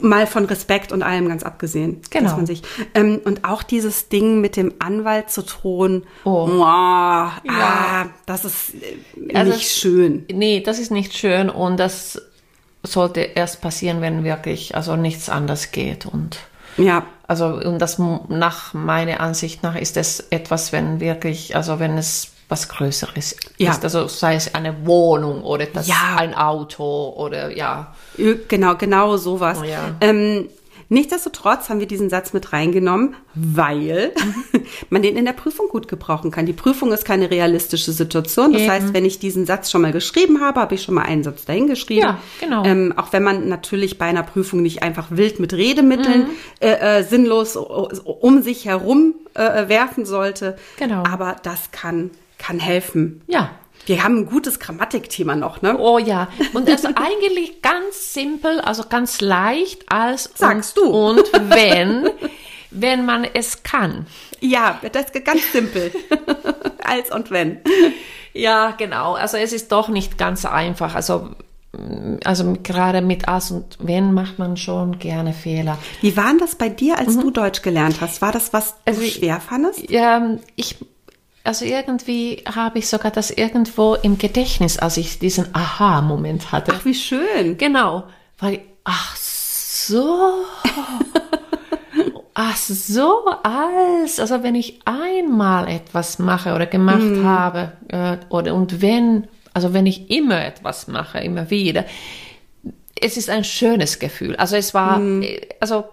mal 0.00 0.26
von 0.26 0.44
Respekt 0.44 0.92
und 0.92 1.02
allem 1.02 1.28
ganz 1.28 1.42
abgesehen, 1.42 2.02
Genau. 2.10 2.24
dass 2.28 2.36
man 2.36 2.46
sich 2.46 2.62
ähm, 2.94 3.20
und 3.24 3.44
auch 3.44 3.62
dieses 3.62 4.08
Ding 4.08 4.40
mit 4.40 4.56
dem 4.56 4.74
Anwalt 4.78 5.30
zu 5.30 5.42
drohen, 5.42 6.04
Oh. 6.24 6.46
wow, 6.48 7.30
ah, 7.48 8.06
das 8.26 8.44
ist 8.44 8.74
äh, 8.74 9.34
Also 9.34 9.52
nicht 9.52 9.62
es- 9.66 9.76
schön. 9.78 10.26
Nee, 10.30 10.60
das 10.60 10.78
ist 10.78 10.90
nicht 10.90 11.16
schön 11.16 11.48
und 11.48 11.78
das 11.78 12.20
sollte 12.82 13.20
erst 13.20 13.60
passieren, 13.62 14.00
wenn 14.00 14.24
wirklich 14.24 14.74
also 14.74 14.96
nichts 14.96 15.28
anders 15.28 15.70
geht 15.72 16.04
und 16.06 16.38
Ja, 16.76 17.04
Also, 17.28 17.46
und 17.46 17.78
das 17.78 17.98
nach 17.98 18.74
meiner 18.74 19.20
Ansicht 19.20 19.62
nach 19.62 19.76
ist 19.76 19.96
es 19.96 20.20
etwas, 20.30 20.72
wenn 20.72 21.00
wirklich, 21.00 21.56
also 21.56 21.78
wenn 21.78 21.96
es 21.96 22.32
was 22.52 22.68
Größeres 22.68 23.36
Ja. 23.56 23.70
ist, 23.72 23.82
also 23.82 24.06
sei 24.06 24.34
es 24.36 24.54
eine 24.54 24.86
Wohnung 24.86 25.42
oder 25.42 25.66
das 25.66 25.88
Ja. 25.88 26.16
ein 26.18 26.34
Auto 26.34 27.14
oder 27.16 27.56
ja. 27.56 27.94
Genau, 28.48 28.76
genau 28.76 29.16
sowas. 29.16 29.58
Oh 29.60 29.64
ja. 29.64 29.94
Ähm, 30.00 30.48
nichtsdestotrotz 30.88 31.68
haben 31.70 31.80
wir 31.80 31.86
diesen 31.86 32.10
Satz 32.10 32.32
mit 32.34 32.52
reingenommen, 32.52 33.14
weil 33.34 34.12
man 34.90 35.00
den 35.02 35.16
in 35.16 35.24
der 35.24 35.32
Prüfung 35.32 35.68
gut 35.68 35.88
gebrauchen 35.88 36.30
kann. 36.30 36.44
Die 36.44 36.52
Prüfung 36.52 36.92
ist 36.92 37.04
keine 37.06 37.30
realistische 37.30 37.92
Situation. 37.92 38.52
Das 38.52 38.62
Eben. 38.62 38.70
heißt, 38.70 38.92
wenn 38.94 39.04
ich 39.06 39.18
diesen 39.18 39.46
Satz 39.46 39.70
schon 39.70 39.80
mal 39.82 39.92
geschrieben 39.92 40.40
habe, 40.42 40.60
habe 40.60 40.74
ich 40.74 40.82
schon 40.82 40.94
mal 40.94 41.02
einen 41.04 41.22
Satz 41.24 41.46
dahingeschrieben. 41.46 42.02
Ja, 42.04 42.18
genau. 42.40 42.64
Ähm, 42.64 42.92
auch 42.96 43.12
wenn 43.14 43.22
man 43.22 43.48
natürlich 43.48 43.96
bei 43.98 44.04
einer 44.06 44.22
Prüfung 44.22 44.60
nicht 44.62 44.82
einfach 44.82 45.06
wild 45.10 45.40
mit 45.40 45.54
Redemitteln 45.54 46.24
Mhm. 46.24 46.26
äh, 46.60 46.98
äh, 46.98 47.02
sinnlos 47.04 47.56
um 47.56 48.42
sich 48.42 48.66
herum 48.66 49.14
äh, 49.34 49.68
werfen 49.68 50.04
sollte. 50.04 50.56
Genau. 50.78 51.04
Aber 51.10 51.36
das 51.42 51.70
kann, 51.72 52.10
kann 52.42 52.58
helfen. 52.58 53.22
Ja. 53.28 53.50
Wir 53.86 54.04
haben 54.04 54.18
ein 54.18 54.26
gutes 54.26 54.60
Grammatikthema 54.60 55.34
noch, 55.34 55.62
ne? 55.62 55.76
Oh 55.78 55.98
ja. 55.98 56.28
Und 56.52 56.68
also 56.68 56.88
eigentlich 56.94 57.62
ganz 57.62 58.14
simpel, 58.14 58.60
also 58.60 58.84
ganz 58.88 59.20
leicht 59.20 59.90
als 59.90 60.30
Sagst 60.34 60.78
und, 60.78 60.86
du. 60.86 60.90
und 60.90 61.50
wenn, 61.50 62.08
wenn 62.70 63.04
man 63.04 63.24
es 63.24 63.62
kann. 63.62 64.06
Ja, 64.40 64.80
das 64.92 65.06
ist 65.06 65.24
ganz 65.24 65.52
simpel. 65.52 65.90
Als 66.84 67.12
und 67.12 67.30
wenn. 67.30 67.60
Ja, 68.34 68.72
genau. 68.72 69.14
Also 69.14 69.36
es 69.36 69.52
ist 69.52 69.72
doch 69.72 69.88
nicht 69.88 70.16
ganz 70.16 70.44
einfach. 70.44 70.94
Also, 70.94 71.30
also 72.24 72.56
gerade 72.62 73.02
mit 73.02 73.28
als 73.28 73.50
und 73.50 73.78
wenn 73.80 74.12
macht 74.12 74.38
man 74.38 74.56
schon 74.56 74.98
gerne 74.98 75.32
Fehler. 75.32 75.78
Wie 76.00 76.16
war 76.16 76.32
das 76.38 76.54
bei 76.54 76.68
dir, 76.68 76.98
als 76.98 77.18
du 77.18 77.30
Deutsch 77.30 77.62
gelernt 77.62 78.00
hast? 78.00 78.22
War 78.22 78.32
das, 78.32 78.52
was 78.52 78.74
du 78.84 78.92
Mhm. 78.92 78.98
Also 78.98 79.02
schwer 79.02 79.40
fandest? 79.40 79.84
Ähm, 79.90 80.38
ich, 80.56 80.76
also 81.44 81.64
irgendwie 81.64 82.44
habe 82.54 82.78
ich 82.78 82.88
sogar 82.88 83.10
das 83.10 83.30
irgendwo 83.30 83.94
im 83.94 84.18
Gedächtnis, 84.18 84.78
als 84.78 84.96
ich 84.96 85.18
diesen 85.18 85.54
Aha-Moment 85.54 86.52
hatte. 86.52 86.72
Ach, 86.76 86.84
wie 86.84 86.94
schön. 86.94 87.58
Genau, 87.58 88.04
weil, 88.38 88.60
ach 88.84 89.16
so, 89.16 90.44
ach 92.34 92.56
so, 92.56 93.26
als, 93.42 94.20
also 94.20 94.42
wenn 94.42 94.54
ich 94.54 94.80
einmal 94.84 95.68
etwas 95.68 96.18
mache 96.18 96.54
oder 96.54 96.66
gemacht 96.66 97.24
habe, 97.24 97.72
äh, 97.88 98.16
oder 98.28 98.54
und 98.54 98.80
wenn, 98.80 99.26
also 99.52 99.72
wenn 99.74 99.86
ich 99.86 100.10
immer 100.10 100.44
etwas 100.44 100.86
mache, 100.86 101.18
immer 101.18 101.50
wieder, 101.50 101.84
es 103.00 103.16
ist 103.16 103.28
ein 103.28 103.44
schönes 103.44 103.98
Gefühl. 103.98 104.36
Also 104.36 104.56
es 104.56 104.74
war, 104.74 105.00
äh, 105.02 105.40
also 105.60 105.84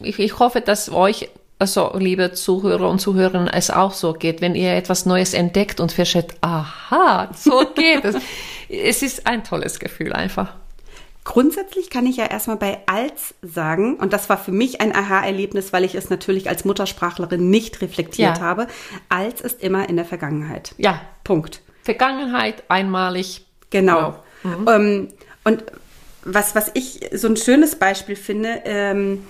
ich, 0.00 0.18
ich 0.18 0.38
hoffe, 0.38 0.60
dass 0.60 0.90
euch, 0.90 1.28
also 1.58 1.92
liebe 1.98 2.32
Zuhörer 2.32 2.88
und 2.88 3.00
Zuhörerinnen, 3.00 3.48
es 3.48 3.70
auch 3.70 3.92
so 3.92 4.12
geht, 4.12 4.40
wenn 4.40 4.54
ihr 4.54 4.74
etwas 4.74 5.06
Neues 5.06 5.34
entdeckt 5.34 5.80
und 5.80 5.92
feststellt, 5.92 6.34
aha, 6.40 7.30
so 7.36 7.64
geht 7.74 8.04
es. 8.04 8.16
Es 8.68 9.02
ist 9.02 9.26
ein 9.26 9.44
tolles 9.44 9.78
Gefühl 9.80 10.12
einfach. 10.12 10.54
Grundsätzlich 11.24 11.90
kann 11.90 12.06
ich 12.06 12.16
ja 12.16 12.24
erstmal 12.24 12.56
bei 12.56 12.78
als 12.86 13.34
sagen, 13.42 13.96
und 13.96 14.14
das 14.14 14.30
war 14.30 14.38
für 14.38 14.52
mich 14.52 14.80
ein 14.80 14.94
Aha-Erlebnis, 14.96 15.74
weil 15.74 15.84
ich 15.84 15.94
es 15.94 16.08
natürlich 16.08 16.48
als 16.48 16.64
Muttersprachlerin 16.64 17.50
nicht 17.50 17.82
reflektiert 17.82 18.38
Ja. 18.38 18.42
habe. 18.42 18.66
Als 19.10 19.42
ist 19.42 19.62
immer 19.62 19.88
in 19.90 19.96
der 19.96 20.06
Vergangenheit. 20.06 20.74
Ja, 20.78 21.02
Punkt. 21.24 21.60
Vergangenheit 21.82 22.62
einmalig. 22.68 23.44
Genau. 23.68 24.14
Genau. 24.42 24.70
Ähm, 24.72 25.08
und 25.44 25.64
was, 26.24 26.54
was 26.54 26.70
ich 26.74 27.00
so 27.12 27.28
ein 27.28 27.36
schönes 27.36 27.76
Beispiel 27.76 28.16
finde, 28.16 28.62
ähm, 28.64 29.24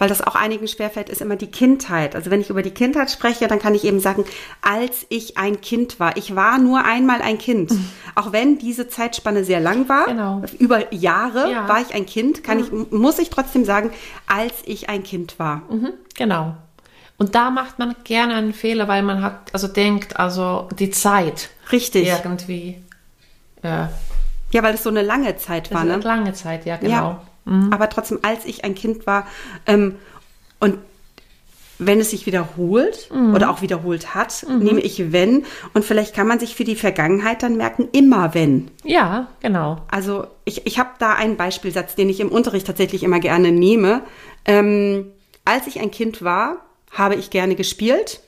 weil 0.00 0.08
das 0.08 0.22
auch 0.22 0.34
einigen 0.34 0.66
schwerfällt, 0.66 1.10
ist 1.10 1.20
immer 1.20 1.36
die 1.36 1.50
Kindheit. 1.50 2.16
Also 2.16 2.30
wenn 2.30 2.40
ich 2.40 2.48
über 2.48 2.62
die 2.62 2.70
Kindheit 2.70 3.10
spreche, 3.10 3.46
dann 3.48 3.58
kann 3.58 3.74
ich 3.74 3.84
eben 3.84 4.00
sagen, 4.00 4.24
als 4.62 5.04
ich 5.10 5.36
ein 5.36 5.60
Kind 5.60 6.00
war. 6.00 6.16
Ich 6.16 6.34
war 6.34 6.58
nur 6.58 6.84
einmal 6.84 7.20
ein 7.20 7.36
Kind. 7.36 7.70
Mhm. 7.70 7.90
Auch 8.14 8.32
wenn 8.32 8.58
diese 8.58 8.88
Zeitspanne 8.88 9.44
sehr 9.44 9.60
lang 9.60 9.90
war, 9.90 10.06
genau. 10.06 10.42
über 10.58 10.92
Jahre 10.94 11.52
ja. 11.52 11.68
war 11.68 11.82
ich 11.82 11.94
ein 11.94 12.06
Kind, 12.06 12.42
kann 12.42 12.58
mhm. 12.58 12.86
ich, 12.90 12.98
muss 12.98 13.18
ich 13.18 13.28
trotzdem 13.28 13.66
sagen, 13.66 13.90
als 14.26 14.54
ich 14.64 14.88
ein 14.88 15.02
Kind 15.02 15.38
war. 15.38 15.62
Mhm. 15.68 15.90
Genau. 16.16 16.56
Und 17.18 17.34
da 17.34 17.50
macht 17.50 17.78
man 17.78 17.94
gerne 18.04 18.34
einen 18.36 18.54
Fehler, 18.54 18.88
weil 18.88 19.02
man 19.02 19.22
hat, 19.22 19.52
also 19.52 19.68
denkt, 19.68 20.18
also 20.18 20.68
die 20.78 20.90
Zeit. 20.90 21.50
Richtig. 21.70 22.08
Irgendwie. 22.08 22.82
Ja. 23.62 23.90
Ja, 24.50 24.62
weil 24.62 24.74
es 24.74 24.82
so 24.82 24.88
eine 24.88 25.02
lange 25.02 25.36
Zeit 25.36 25.72
war, 25.72 25.84
ne? 25.84 25.94
Eine 25.94 26.02
lange 26.02 26.32
Zeit, 26.32 26.64
ja, 26.64 26.78
genau. 26.78 26.90
Ja. 26.90 27.22
Mhm. 27.44 27.72
Aber 27.72 27.88
trotzdem, 27.88 28.20
als 28.22 28.44
ich 28.44 28.64
ein 28.64 28.74
Kind 28.74 29.06
war 29.06 29.26
ähm, 29.66 29.96
und 30.58 30.78
wenn 31.80 31.98
es 31.98 32.10
sich 32.10 32.26
wiederholt 32.26 33.08
mhm. 33.12 33.34
oder 33.34 33.50
auch 33.50 33.62
wiederholt 33.62 34.14
hat, 34.14 34.44
mhm. 34.46 34.58
nehme 34.58 34.80
ich 34.80 35.12
wenn. 35.12 35.44
Und 35.72 35.84
vielleicht 35.84 36.14
kann 36.14 36.28
man 36.28 36.38
sich 36.38 36.54
für 36.54 36.64
die 36.64 36.76
Vergangenheit 36.76 37.42
dann 37.42 37.56
merken, 37.56 37.88
immer 37.92 38.34
wenn. 38.34 38.70
Ja, 38.84 39.28
genau. 39.40 39.78
Also 39.90 40.26
ich, 40.44 40.66
ich 40.66 40.78
habe 40.78 40.90
da 40.98 41.14
einen 41.14 41.36
Beispielsatz, 41.36 41.94
den 41.94 42.10
ich 42.10 42.20
im 42.20 42.28
Unterricht 42.28 42.66
tatsächlich 42.66 43.02
immer 43.02 43.18
gerne 43.18 43.50
nehme. 43.50 44.02
Ähm, 44.44 45.06
als 45.46 45.66
ich 45.66 45.80
ein 45.80 45.90
Kind 45.90 46.22
war, 46.22 46.58
habe 46.92 47.14
ich 47.14 47.30
gerne 47.30 47.54
gespielt. 47.54 48.20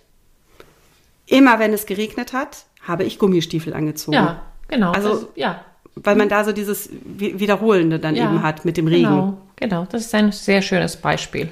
Immer 1.27 1.59
wenn 1.59 1.75
es 1.75 1.85
geregnet 1.85 2.33
hat, 2.33 2.65
habe 2.81 3.05
ich 3.05 3.19
Gummistiefel 3.19 3.75
angezogen. 3.75 4.15
Ja, 4.15 4.43
genau. 4.69 4.93
Also 4.93 5.11
das, 5.11 5.27
ja 5.35 5.63
weil 5.95 6.17
man 6.17 6.29
da 6.29 6.45
so 6.45 6.53
dieses 6.53 6.89
Wiederholende 7.05 7.99
dann 7.99 8.17
ja, 8.17 8.25
eben 8.25 8.43
hat 8.43 8.65
mit 8.65 8.77
dem 8.77 8.87
Regen. 8.87 9.03
Genau, 9.09 9.39
genau, 9.57 9.87
das 9.91 10.07
ist 10.07 10.15
ein 10.15 10.33
sehr 10.33 10.63
schönes 10.63 10.97
Beispiel. 10.97 11.51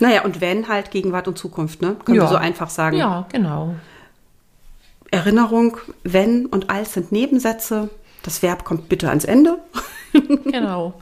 Naja, 0.00 0.24
und 0.24 0.40
wenn 0.40 0.68
halt 0.68 0.90
Gegenwart 0.90 1.28
und 1.28 1.38
Zukunft, 1.38 1.82
ne? 1.82 1.96
Können 2.04 2.18
ja. 2.18 2.24
wir 2.24 2.28
so 2.28 2.36
einfach 2.36 2.70
sagen. 2.70 2.96
Ja, 2.96 3.26
genau. 3.32 3.74
Erinnerung, 5.10 5.78
wenn 6.04 6.46
und 6.46 6.70
als 6.70 6.94
sind 6.94 7.12
Nebensätze. 7.12 7.88
Das 8.22 8.42
Verb 8.42 8.64
kommt 8.64 8.88
bitte 8.88 9.08
ans 9.08 9.24
Ende. 9.24 9.58
genau. 10.44 10.94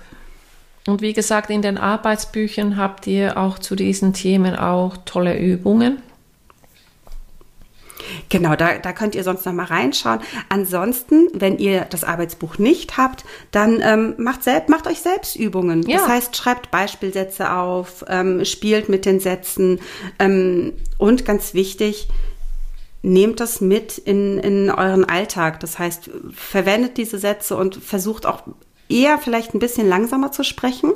Und 0.87 1.03
wie 1.03 1.13
gesagt, 1.13 1.51
in 1.51 1.63
den 1.63 1.79
Arbeitsbüchern 1.79 2.77
habt 2.77 3.07
ihr 3.07 3.37
auch 3.37 3.59
zu 3.59 3.75
diesen 3.75 4.13
Themen 4.13 4.55
auch 4.55 4.97
tolle 5.05 5.37
Übungen. 5.37 6.03
Genau, 8.29 8.57
da, 8.57 8.79
da 8.79 8.93
könnt 8.93 9.15
ihr 9.15 9.25
sonst 9.25 9.47
noch 9.47 9.53
mal 9.53 9.67
reinschauen. 9.67 10.21
Ansonsten, 10.49 11.29
wenn 11.33 11.59
ihr 11.59 11.87
das 11.89 12.05
Arbeitsbuch 12.05 12.59
nicht 12.59 12.97
habt, 12.97 13.25
dann 13.51 13.81
ähm, 13.83 14.15
macht, 14.19 14.43
selbst, 14.43 14.69
macht 14.69 14.87
euch 14.87 15.01
selbst 15.01 15.37
Übungen. 15.37 15.83
Ja. 15.89 15.99
Das 15.99 16.09
heißt, 16.09 16.37
schreibt 16.37 16.71
Beispielsätze 16.71 17.53
auf, 17.53 18.05
ähm, 18.09 18.45
spielt 18.45 18.89
mit 18.89 19.07
den 19.07 19.21
Sätzen 19.21 19.81
ähm, 20.19 20.73
und 20.99 21.25
ganz 21.25 21.55
wichtig, 21.55 22.09
nehmt 23.03 23.39
das 23.39 23.61
mit 23.61 23.99
in, 23.99 24.39
in 24.39 24.71
euren 24.71 25.05
Alltag. 25.05 25.61
Das 25.61 25.79
heißt, 25.79 26.11
verwendet 26.35 26.97
diese 26.97 27.19
Sätze 27.19 27.57
und 27.57 27.77
versucht 27.77 28.27
auch 28.27 28.43
eher 28.89 29.19
vielleicht 29.19 29.55
ein 29.55 29.59
bisschen 29.61 29.89
langsamer 29.89 30.33
zu 30.33 30.43
sprechen. 30.43 30.93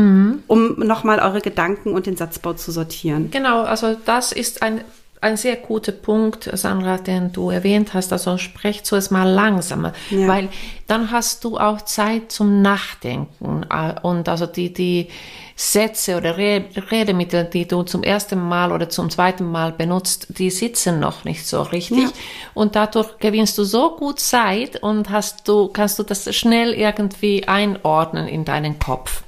Mhm. 0.00 0.44
um 0.46 0.78
nochmal 0.78 1.18
eure 1.18 1.40
Gedanken 1.40 1.92
und 1.92 2.06
den 2.06 2.16
Satzbau 2.16 2.52
zu 2.52 2.70
sortieren. 2.70 3.32
Genau, 3.32 3.62
also 3.62 3.96
das 4.04 4.30
ist 4.30 4.62
ein 4.62 4.82
ein 5.20 5.36
sehr 5.36 5.56
guter 5.56 5.92
Punkt, 5.92 6.48
Sandra, 6.52 6.96
den 6.98 7.32
du 7.32 7.50
erwähnt 7.50 7.94
hast. 7.94 8.12
Also 8.12 8.38
sprech 8.38 8.84
zuerst 8.84 9.10
mal 9.10 9.28
langsamer, 9.28 9.92
ja. 10.10 10.28
weil 10.28 10.48
dann 10.86 11.10
hast 11.10 11.44
du 11.44 11.58
auch 11.58 11.80
Zeit 11.82 12.32
zum 12.32 12.62
Nachdenken 12.62 13.66
äh, 13.70 13.94
und 14.02 14.28
also 14.28 14.46
die, 14.46 14.72
die 14.72 15.08
Sätze 15.56 16.16
oder 16.16 16.36
Redemittel, 16.36 17.44
die 17.44 17.66
du 17.66 17.82
zum 17.82 18.04
ersten 18.04 18.38
Mal 18.40 18.70
oder 18.70 18.88
zum 18.88 19.10
zweiten 19.10 19.44
Mal 19.44 19.72
benutzt, 19.72 20.28
die 20.38 20.50
sitzen 20.50 21.00
noch 21.00 21.24
nicht 21.24 21.44
so 21.46 21.62
richtig 21.62 22.04
ja. 22.04 22.10
und 22.54 22.76
dadurch 22.76 23.18
gewinnst 23.18 23.58
du 23.58 23.64
so 23.64 23.96
gut 23.96 24.20
Zeit 24.20 24.80
und 24.80 25.10
hast 25.10 25.48
du, 25.48 25.66
kannst 25.66 25.98
du 25.98 26.04
das 26.04 26.32
schnell 26.34 26.72
irgendwie 26.72 27.48
einordnen 27.48 28.28
in 28.28 28.44
deinen 28.44 28.78
Kopf. 28.78 29.24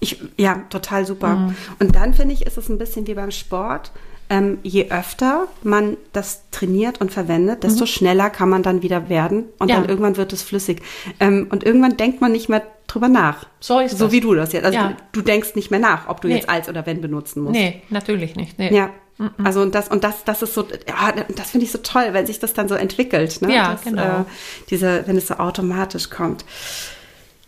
Ich, 0.00 0.18
ja, 0.38 0.64
total 0.70 1.04
super. 1.04 1.34
Mhm. 1.34 1.56
Und 1.78 1.94
dann 1.94 2.14
finde 2.14 2.34
ich, 2.34 2.46
ist 2.46 2.56
es 2.56 2.70
ein 2.70 2.78
bisschen 2.78 3.06
wie 3.06 3.14
beim 3.14 3.30
Sport 3.30 3.90
ähm, 4.30 4.58
je 4.62 4.90
öfter 4.90 5.48
man 5.62 5.96
das 6.12 6.42
trainiert 6.50 7.00
und 7.00 7.12
verwendet, 7.12 7.62
desto 7.62 7.84
mhm. 7.84 7.88
schneller 7.88 8.30
kann 8.30 8.48
man 8.48 8.62
dann 8.62 8.82
wieder 8.82 9.08
werden 9.08 9.44
und 9.58 9.68
ja. 9.68 9.76
dann 9.76 9.88
irgendwann 9.88 10.16
wird 10.16 10.32
es 10.32 10.42
flüssig. 10.42 10.82
Ähm, 11.20 11.48
und 11.50 11.64
irgendwann 11.64 11.96
denkt 11.96 12.20
man 12.20 12.32
nicht 12.32 12.48
mehr 12.48 12.62
drüber 12.86 13.08
nach. 13.08 13.46
So 13.60 13.80
ist 13.80 13.98
So 13.98 14.06
das. 14.06 14.12
wie 14.12 14.20
du 14.20 14.34
das 14.34 14.52
jetzt. 14.52 14.64
Also 14.64 14.78
ja. 14.78 14.96
du, 15.12 15.20
du, 15.20 15.22
denkst 15.22 15.54
nicht 15.54 15.70
mehr 15.70 15.80
nach, 15.80 16.08
ob 16.08 16.20
du 16.20 16.28
nee. 16.28 16.36
jetzt 16.36 16.48
als 16.48 16.68
oder 16.68 16.86
wenn 16.86 17.00
benutzen 17.00 17.42
musst. 17.42 17.54
Nee, 17.54 17.82
natürlich 17.90 18.36
nicht. 18.36 18.58
Nee. 18.58 18.74
Ja. 18.74 18.90
Mhm. 19.18 19.30
Also 19.44 19.60
und 19.60 19.74
das 19.74 19.88
und 19.88 20.02
das 20.02 20.24
das 20.24 20.42
ist 20.42 20.54
so 20.54 20.66
ja, 20.88 21.12
das 21.36 21.50
finde 21.50 21.66
ich 21.66 21.72
so 21.72 21.78
toll, 21.78 22.08
wenn 22.12 22.26
sich 22.26 22.40
das 22.40 22.52
dann 22.52 22.68
so 22.68 22.74
entwickelt, 22.74 23.42
ne? 23.42 23.54
Ja, 23.54 23.72
das, 23.72 23.84
genau. 23.84 24.02
Äh, 24.02 24.24
diese 24.70 25.04
wenn 25.06 25.16
es 25.16 25.28
so 25.28 25.34
automatisch 25.34 26.10
kommt. 26.10 26.44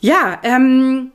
Ja, 0.01 0.39
ähm, 0.45 1.11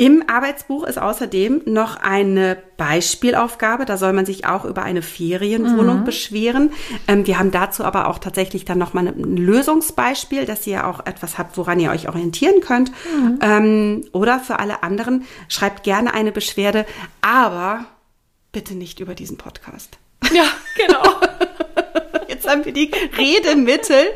im 0.00 0.24
Arbeitsbuch 0.30 0.84
ist 0.84 0.98
außerdem 0.98 1.60
noch 1.66 1.96
eine 1.96 2.56
Beispielaufgabe. 2.78 3.84
Da 3.84 3.98
soll 3.98 4.14
man 4.14 4.24
sich 4.24 4.46
auch 4.46 4.64
über 4.64 4.82
eine 4.82 5.02
Ferienwohnung 5.02 6.00
mhm. 6.00 6.04
beschweren. 6.04 6.72
Ähm, 7.06 7.26
wir 7.26 7.38
haben 7.38 7.50
dazu 7.50 7.84
aber 7.84 8.08
auch 8.08 8.18
tatsächlich 8.18 8.64
dann 8.64 8.78
noch 8.78 8.94
mal 8.94 9.06
ein 9.06 9.36
Lösungsbeispiel, 9.36 10.46
dass 10.46 10.66
ihr 10.66 10.86
auch 10.86 11.04
etwas 11.04 11.36
habt, 11.36 11.58
woran 11.58 11.78
ihr 11.80 11.90
euch 11.90 12.08
orientieren 12.08 12.62
könnt. 12.62 12.92
Mhm. 13.14 13.38
Ähm, 13.42 14.04
oder 14.12 14.40
für 14.40 14.58
alle 14.58 14.82
anderen 14.82 15.26
schreibt 15.48 15.82
gerne 15.82 16.14
eine 16.14 16.32
Beschwerde, 16.32 16.86
aber 17.20 17.84
bitte 18.52 18.76
nicht 18.76 19.00
über 19.00 19.14
diesen 19.14 19.36
Podcast. 19.36 19.98
Ja, 20.32 20.46
genau. 20.78 21.20
Jetzt 22.26 22.48
haben 22.48 22.64
wir 22.64 22.72
die 22.72 22.90
Redemittel. 23.18 24.06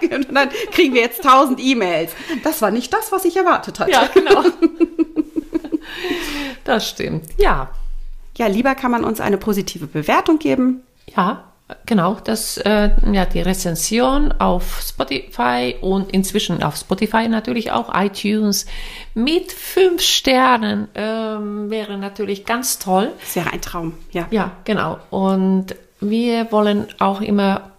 Und 0.00 0.28
dann 0.34 0.48
kriegen 0.72 0.94
wir 0.94 1.02
jetzt 1.02 1.22
tausend 1.22 1.60
E-Mails. 1.60 2.12
Das 2.42 2.62
war 2.62 2.70
nicht 2.70 2.92
das, 2.92 3.12
was 3.12 3.24
ich 3.24 3.36
erwartet 3.36 3.78
hatte. 3.80 3.90
Ja, 3.90 4.08
genau. 4.12 4.44
Das 6.64 6.86
stimmt. 6.86 7.24
Ja. 7.38 7.70
Ja, 8.36 8.46
lieber 8.46 8.74
kann 8.74 8.90
man 8.90 9.02
uns 9.02 9.20
eine 9.20 9.38
positive 9.38 9.86
Bewertung 9.86 10.38
geben. 10.38 10.82
Ja, 11.16 11.44
genau. 11.86 12.18
Das, 12.22 12.58
äh, 12.58 12.90
ja, 13.10 13.24
die 13.24 13.40
Rezension 13.40 14.32
auf 14.32 14.80
Spotify 14.86 15.76
und 15.80 16.12
inzwischen 16.12 16.62
auf 16.62 16.76
Spotify 16.76 17.26
natürlich 17.28 17.72
auch 17.72 17.90
iTunes 17.94 18.66
mit 19.14 19.50
fünf 19.50 20.02
Sternen 20.02 20.88
ähm, 20.94 21.70
wäre 21.70 21.96
natürlich 21.96 22.44
ganz 22.44 22.78
toll. 22.78 23.12
Das 23.20 23.36
wäre 23.36 23.52
ein 23.52 23.62
Traum, 23.62 23.94
ja. 24.12 24.26
Ja, 24.30 24.52
genau. 24.64 24.98
Und 25.10 25.74
wir 26.00 26.52
wollen 26.52 26.86
auch 26.98 27.20
immer 27.20 27.72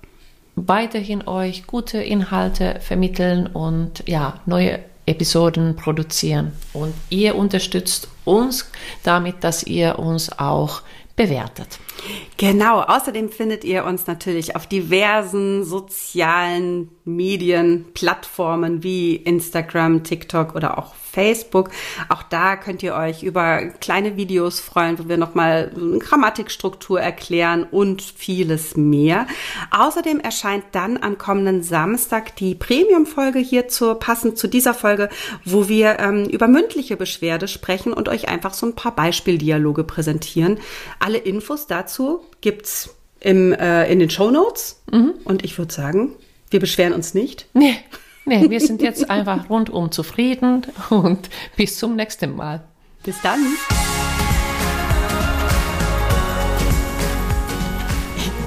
weiterhin 0.55 1.27
euch 1.27 1.67
gute 1.67 1.99
Inhalte 1.99 2.79
vermitteln 2.81 3.47
und 3.47 4.03
ja, 4.07 4.35
neue 4.45 4.79
Episoden 5.09 5.75
produzieren. 5.75 6.53
Und 6.73 6.93
ihr 7.09 7.35
unterstützt 7.35 8.07
uns 8.25 8.69
damit, 9.03 9.43
dass 9.43 9.63
ihr 9.63 9.99
uns 9.99 10.31
auch 10.37 10.81
bewertet. 11.15 11.79
Genau, 12.37 12.81
außerdem 12.81 13.29
findet 13.29 13.65
ihr 13.65 13.83
uns 13.83 14.07
natürlich 14.07 14.55
auf 14.55 14.67
diversen 14.67 15.65
sozialen 15.65 16.89
Medien, 17.15 17.85
Plattformen 17.93 18.83
wie 18.83 19.15
Instagram, 19.15 20.03
TikTok 20.03 20.55
oder 20.55 20.77
auch 20.77 20.95
Facebook. 21.11 21.69
Auch 22.07 22.23
da 22.23 22.55
könnt 22.55 22.83
ihr 22.83 22.93
euch 22.93 23.23
über 23.23 23.63
kleine 23.81 24.15
Videos 24.15 24.59
freuen, 24.59 24.99
wo 24.99 25.09
wir 25.09 25.17
nochmal 25.17 25.71
Grammatikstruktur 25.99 27.01
erklären 27.01 27.63
und 27.63 28.01
vieles 28.01 28.77
mehr. 28.77 29.27
Außerdem 29.71 30.19
erscheint 30.19 30.65
dann 30.71 30.97
am 31.01 31.17
kommenden 31.17 31.63
Samstag 31.63 32.35
die 32.35 32.55
Premium-Folge 32.55 33.39
hier 33.39 33.67
zur, 33.67 33.99
passend 33.99 34.37
zu 34.37 34.47
dieser 34.47 34.73
Folge, 34.73 35.09
wo 35.45 35.67
wir 35.67 35.99
ähm, 35.99 36.25
über 36.25 36.47
mündliche 36.47 36.95
Beschwerde 36.95 37.47
sprechen 37.47 37.93
und 37.93 38.07
euch 38.07 38.29
einfach 38.29 38.53
so 38.53 38.67
ein 38.67 38.75
paar 38.75 38.95
Beispieldialoge 38.95 39.83
präsentieren. 39.83 40.59
Alle 40.99 41.17
Infos 41.17 41.67
dazu 41.67 42.21
gibt's 42.41 42.95
im, 43.19 43.51
äh, 43.53 43.91
in 43.91 43.99
den 43.99 44.09
Show 44.09 44.31
Notes. 44.31 44.81
Mhm. 44.91 45.15
Und 45.23 45.43
ich 45.43 45.57
würde 45.57 45.73
sagen, 45.73 46.15
wir 46.49 46.59
beschweren 46.59 46.93
uns 46.93 47.13
nicht. 47.13 47.47
Nee. 47.53 47.77
Nee, 48.25 48.49
wir 48.49 48.59
sind 48.59 48.81
jetzt 48.81 49.09
einfach 49.09 49.49
rundum 49.49 49.91
zufrieden 49.91 50.67
und 50.89 51.29
bis 51.55 51.79
zum 51.79 51.95
nächsten 51.95 52.35
Mal. 52.35 52.63
Bis 53.03 53.19
dann. 53.21 53.39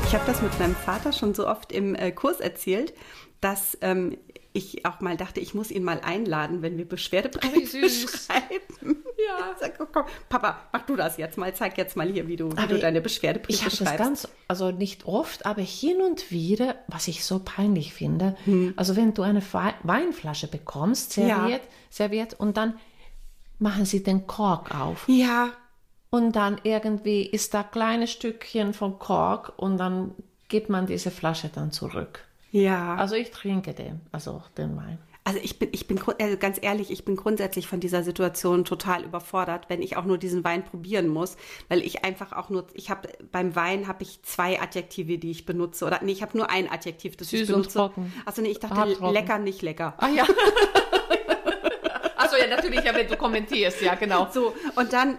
Ich 0.06 0.14
habe 0.14 0.24
das 0.26 0.42
mit 0.42 0.56
meinem 0.60 0.76
Vater 0.76 1.12
schon 1.12 1.34
so 1.34 1.48
oft 1.48 1.72
im 1.72 1.94
äh, 1.94 2.12
Kurs 2.12 2.38
erzählt, 2.38 2.92
dass 3.40 3.76
ähm, 3.80 4.18
ich 4.54 4.84
auch 4.84 5.00
mal 5.00 5.16
dachte, 5.16 5.40
ich 5.40 5.54
muss 5.54 5.70
ihn 5.70 5.82
mal 5.82 6.00
einladen, 6.00 6.62
wenn 6.62 6.76
wir 6.76 6.86
Beschwerdebriefe 6.86 7.88
schreiben. 7.88 9.02
Ja. 9.26 9.54
Sag, 9.58 9.74
oh, 9.80 9.86
komm, 9.90 10.04
Papa, 10.28 10.58
mach 10.72 10.82
du 10.82 10.96
das 10.96 11.16
jetzt 11.16 11.38
mal. 11.38 11.54
Zeig 11.54 11.78
jetzt 11.78 11.96
mal 11.96 12.08
hier, 12.08 12.28
wie 12.28 12.36
du, 12.36 12.50
wie 12.50 12.66
du 12.66 12.78
deine 12.78 13.00
Beschwerdebriefe 13.00 13.60
schreibst. 13.60 13.80
Ich 13.80 13.86
habe 13.86 13.98
das 13.98 14.06
ganz, 14.06 14.28
also 14.48 14.70
nicht 14.70 15.06
oft, 15.06 15.46
aber 15.46 15.62
hin 15.62 16.02
und 16.02 16.30
wieder, 16.30 16.76
was 16.88 17.08
ich 17.08 17.24
so 17.24 17.40
peinlich 17.44 17.94
finde. 17.94 18.36
Hm. 18.44 18.74
Also 18.76 18.96
wenn 18.96 19.14
du 19.14 19.22
eine 19.22 19.42
Weinflasche 19.42 20.48
bekommst, 20.48 21.12
serviert, 21.12 21.62
ja. 21.62 21.70
serviert 21.88 22.34
und 22.38 22.56
dann 22.56 22.78
machen 23.58 23.84
sie 23.84 24.02
den 24.02 24.26
Kork 24.26 24.74
auf. 24.74 25.04
Ja. 25.08 25.52
und 26.10 26.36
dann 26.36 26.60
irgendwie 26.62 27.22
ist 27.22 27.54
da 27.54 27.62
kleine 27.62 28.06
Stückchen 28.06 28.74
vom 28.74 28.98
Kork 28.98 29.54
und 29.56 29.78
dann 29.78 30.14
gibt 30.48 30.68
man 30.68 30.86
diese 30.86 31.10
Flasche 31.10 31.48
dann 31.48 31.72
zurück. 31.72 32.26
Ja. 32.52 32.94
Also 32.96 33.16
ich 33.16 33.30
trinke 33.30 33.74
den, 33.74 34.00
also 34.12 34.42
den 34.56 34.76
Wein. 34.76 34.98
Also 35.24 35.38
ich 35.42 35.58
bin, 35.58 35.68
ich 35.72 35.86
bin 35.86 36.00
also 36.20 36.36
ganz 36.36 36.58
ehrlich, 36.60 36.90
ich 36.90 37.04
bin 37.04 37.14
grundsätzlich 37.16 37.68
von 37.68 37.78
dieser 37.78 38.02
Situation 38.02 38.64
total 38.64 39.04
überfordert, 39.04 39.66
wenn 39.68 39.80
ich 39.80 39.96
auch 39.96 40.04
nur 40.04 40.18
diesen 40.18 40.42
Wein 40.42 40.64
probieren 40.64 41.08
muss, 41.08 41.36
weil 41.68 41.80
ich 41.80 42.04
einfach 42.04 42.32
auch 42.32 42.50
nur, 42.50 42.66
ich 42.74 42.90
habe 42.90 43.08
beim 43.30 43.54
Wein 43.54 43.86
habe 43.86 44.02
ich 44.02 44.22
zwei 44.22 44.60
Adjektive, 44.60 45.18
die 45.18 45.30
ich 45.30 45.46
benutze 45.46 45.86
oder 45.86 46.00
nee, 46.02 46.10
ich 46.12 46.22
habe 46.22 46.36
nur 46.36 46.50
ein 46.50 46.68
Adjektiv, 46.68 47.16
das 47.16 47.30
Süß 47.30 47.42
ich 47.42 47.46
benutze. 47.46 47.68
und 47.68 47.72
trocken. 47.72 48.12
Also 48.26 48.42
nee, 48.42 48.48
ich 48.48 48.58
dachte 48.58 48.74
Harttrocken. 48.74 49.14
lecker, 49.14 49.38
nicht 49.38 49.62
lecker. 49.62 49.94
Ah 49.98 50.08
ja. 50.08 50.26
also 52.16 52.36
ja, 52.36 52.48
natürlich, 52.48 52.82
ja, 52.82 52.92
wenn 52.92 53.06
du 53.06 53.16
kommentierst, 53.16 53.80
ja, 53.80 53.94
genau. 53.94 54.28
So, 54.32 54.54
und 54.74 54.92
dann, 54.92 55.18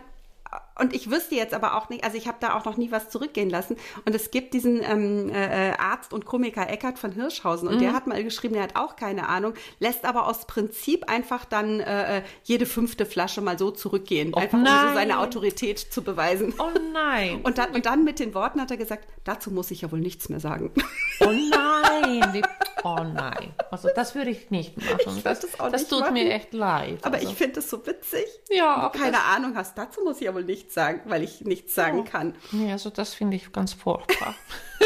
und 0.79 0.93
ich 0.95 1.09
wüsste 1.11 1.35
jetzt 1.35 1.53
aber 1.53 1.75
auch 1.77 1.89
nicht, 1.89 2.03
also 2.03 2.17
ich 2.17 2.27
habe 2.27 2.37
da 2.39 2.55
auch 2.57 2.65
noch 2.65 2.77
nie 2.77 2.91
was 2.91 3.09
zurückgehen 3.09 3.49
lassen. 3.49 3.75
Und 4.05 4.15
es 4.15 4.31
gibt 4.31 4.53
diesen 4.53 4.81
ähm, 4.83 5.29
äh, 5.29 5.71
Arzt 5.77 6.13
und 6.13 6.25
Komiker 6.25 6.69
Eckart 6.69 6.97
von 6.99 7.11
Hirschhausen 7.11 7.67
und 7.67 7.75
Mhm. 7.75 7.79
der 7.79 7.93
hat 7.93 8.07
mal 8.07 8.23
geschrieben, 8.23 8.53
der 8.55 8.63
hat 8.63 8.75
auch 8.75 8.95
keine 8.95 9.27
Ahnung, 9.29 9.53
lässt 9.79 10.05
aber 10.05 10.27
aus 10.27 10.45
Prinzip 10.47 11.09
einfach 11.09 11.45
dann 11.45 11.79
äh, 11.79 12.23
jede 12.43 12.65
fünfte 12.65 13.05
Flasche 13.05 13.41
mal 13.41 13.57
so 13.59 13.71
zurückgehen. 13.71 14.33
einfach 14.33 14.57
um 14.57 14.65
so 14.65 14.71
nein. 14.71 14.93
seine 14.93 15.19
Autorität 15.19 15.79
zu 15.79 16.01
beweisen. 16.03 16.53
Oh 16.57 16.69
nein. 16.91 17.41
Und 17.43 17.57
dann, 17.57 17.71
und 17.71 17.85
dann 17.85 18.03
mit 18.03 18.19
den 18.19 18.33
Worten 18.33 18.59
hat 18.61 18.71
er 18.71 18.77
gesagt, 18.77 19.07
dazu 19.23 19.51
muss 19.51 19.69
ich 19.71 19.81
ja 19.81 19.91
wohl 19.91 19.99
nichts 19.99 20.29
mehr 20.29 20.39
sagen. 20.39 20.71
Oh 21.19 21.25
nein, 21.31 22.41
oh 22.83 22.95
nein. 23.13 23.53
Also 23.71 23.89
das 23.95 24.15
würde 24.15 24.31
ich 24.31 24.49
nicht 24.51 24.77
machen. 24.77 24.97
würd 25.23 25.25
das 25.25 25.39
das 25.41 25.71
das 25.71 25.87
tut 25.87 26.01
machen. 26.01 26.13
mir 26.13 26.31
echt 26.33 26.53
leid. 26.53 26.99
Aber 27.03 27.15
also. 27.15 27.29
ich 27.29 27.35
finde 27.35 27.59
es 27.59 27.69
so 27.69 27.85
witzig. 27.85 28.25
Ja, 28.49 28.89
Wenn 28.93 28.99
du 28.99 29.05
keine 29.05 29.23
Ahnung 29.23 29.55
hast, 29.55 29.77
dazu 29.77 30.01
muss 30.03 30.17
ich 30.17 30.23
ja 30.23 30.33
wohl 30.33 30.43
nichts 30.43 30.62
sagen, 30.71 31.01
weil 31.05 31.23
ich 31.23 31.41
nichts 31.41 31.75
sagen 31.75 32.05
kann. 32.05 32.35
Nee, 32.51 32.71
also 32.71 32.89
das 32.89 33.13
finde 33.13 33.35
ich 33.35 33.51
ganz 33.51 33.73
furchtbar. 33.73 34.35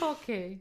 okay. 0.00 0.60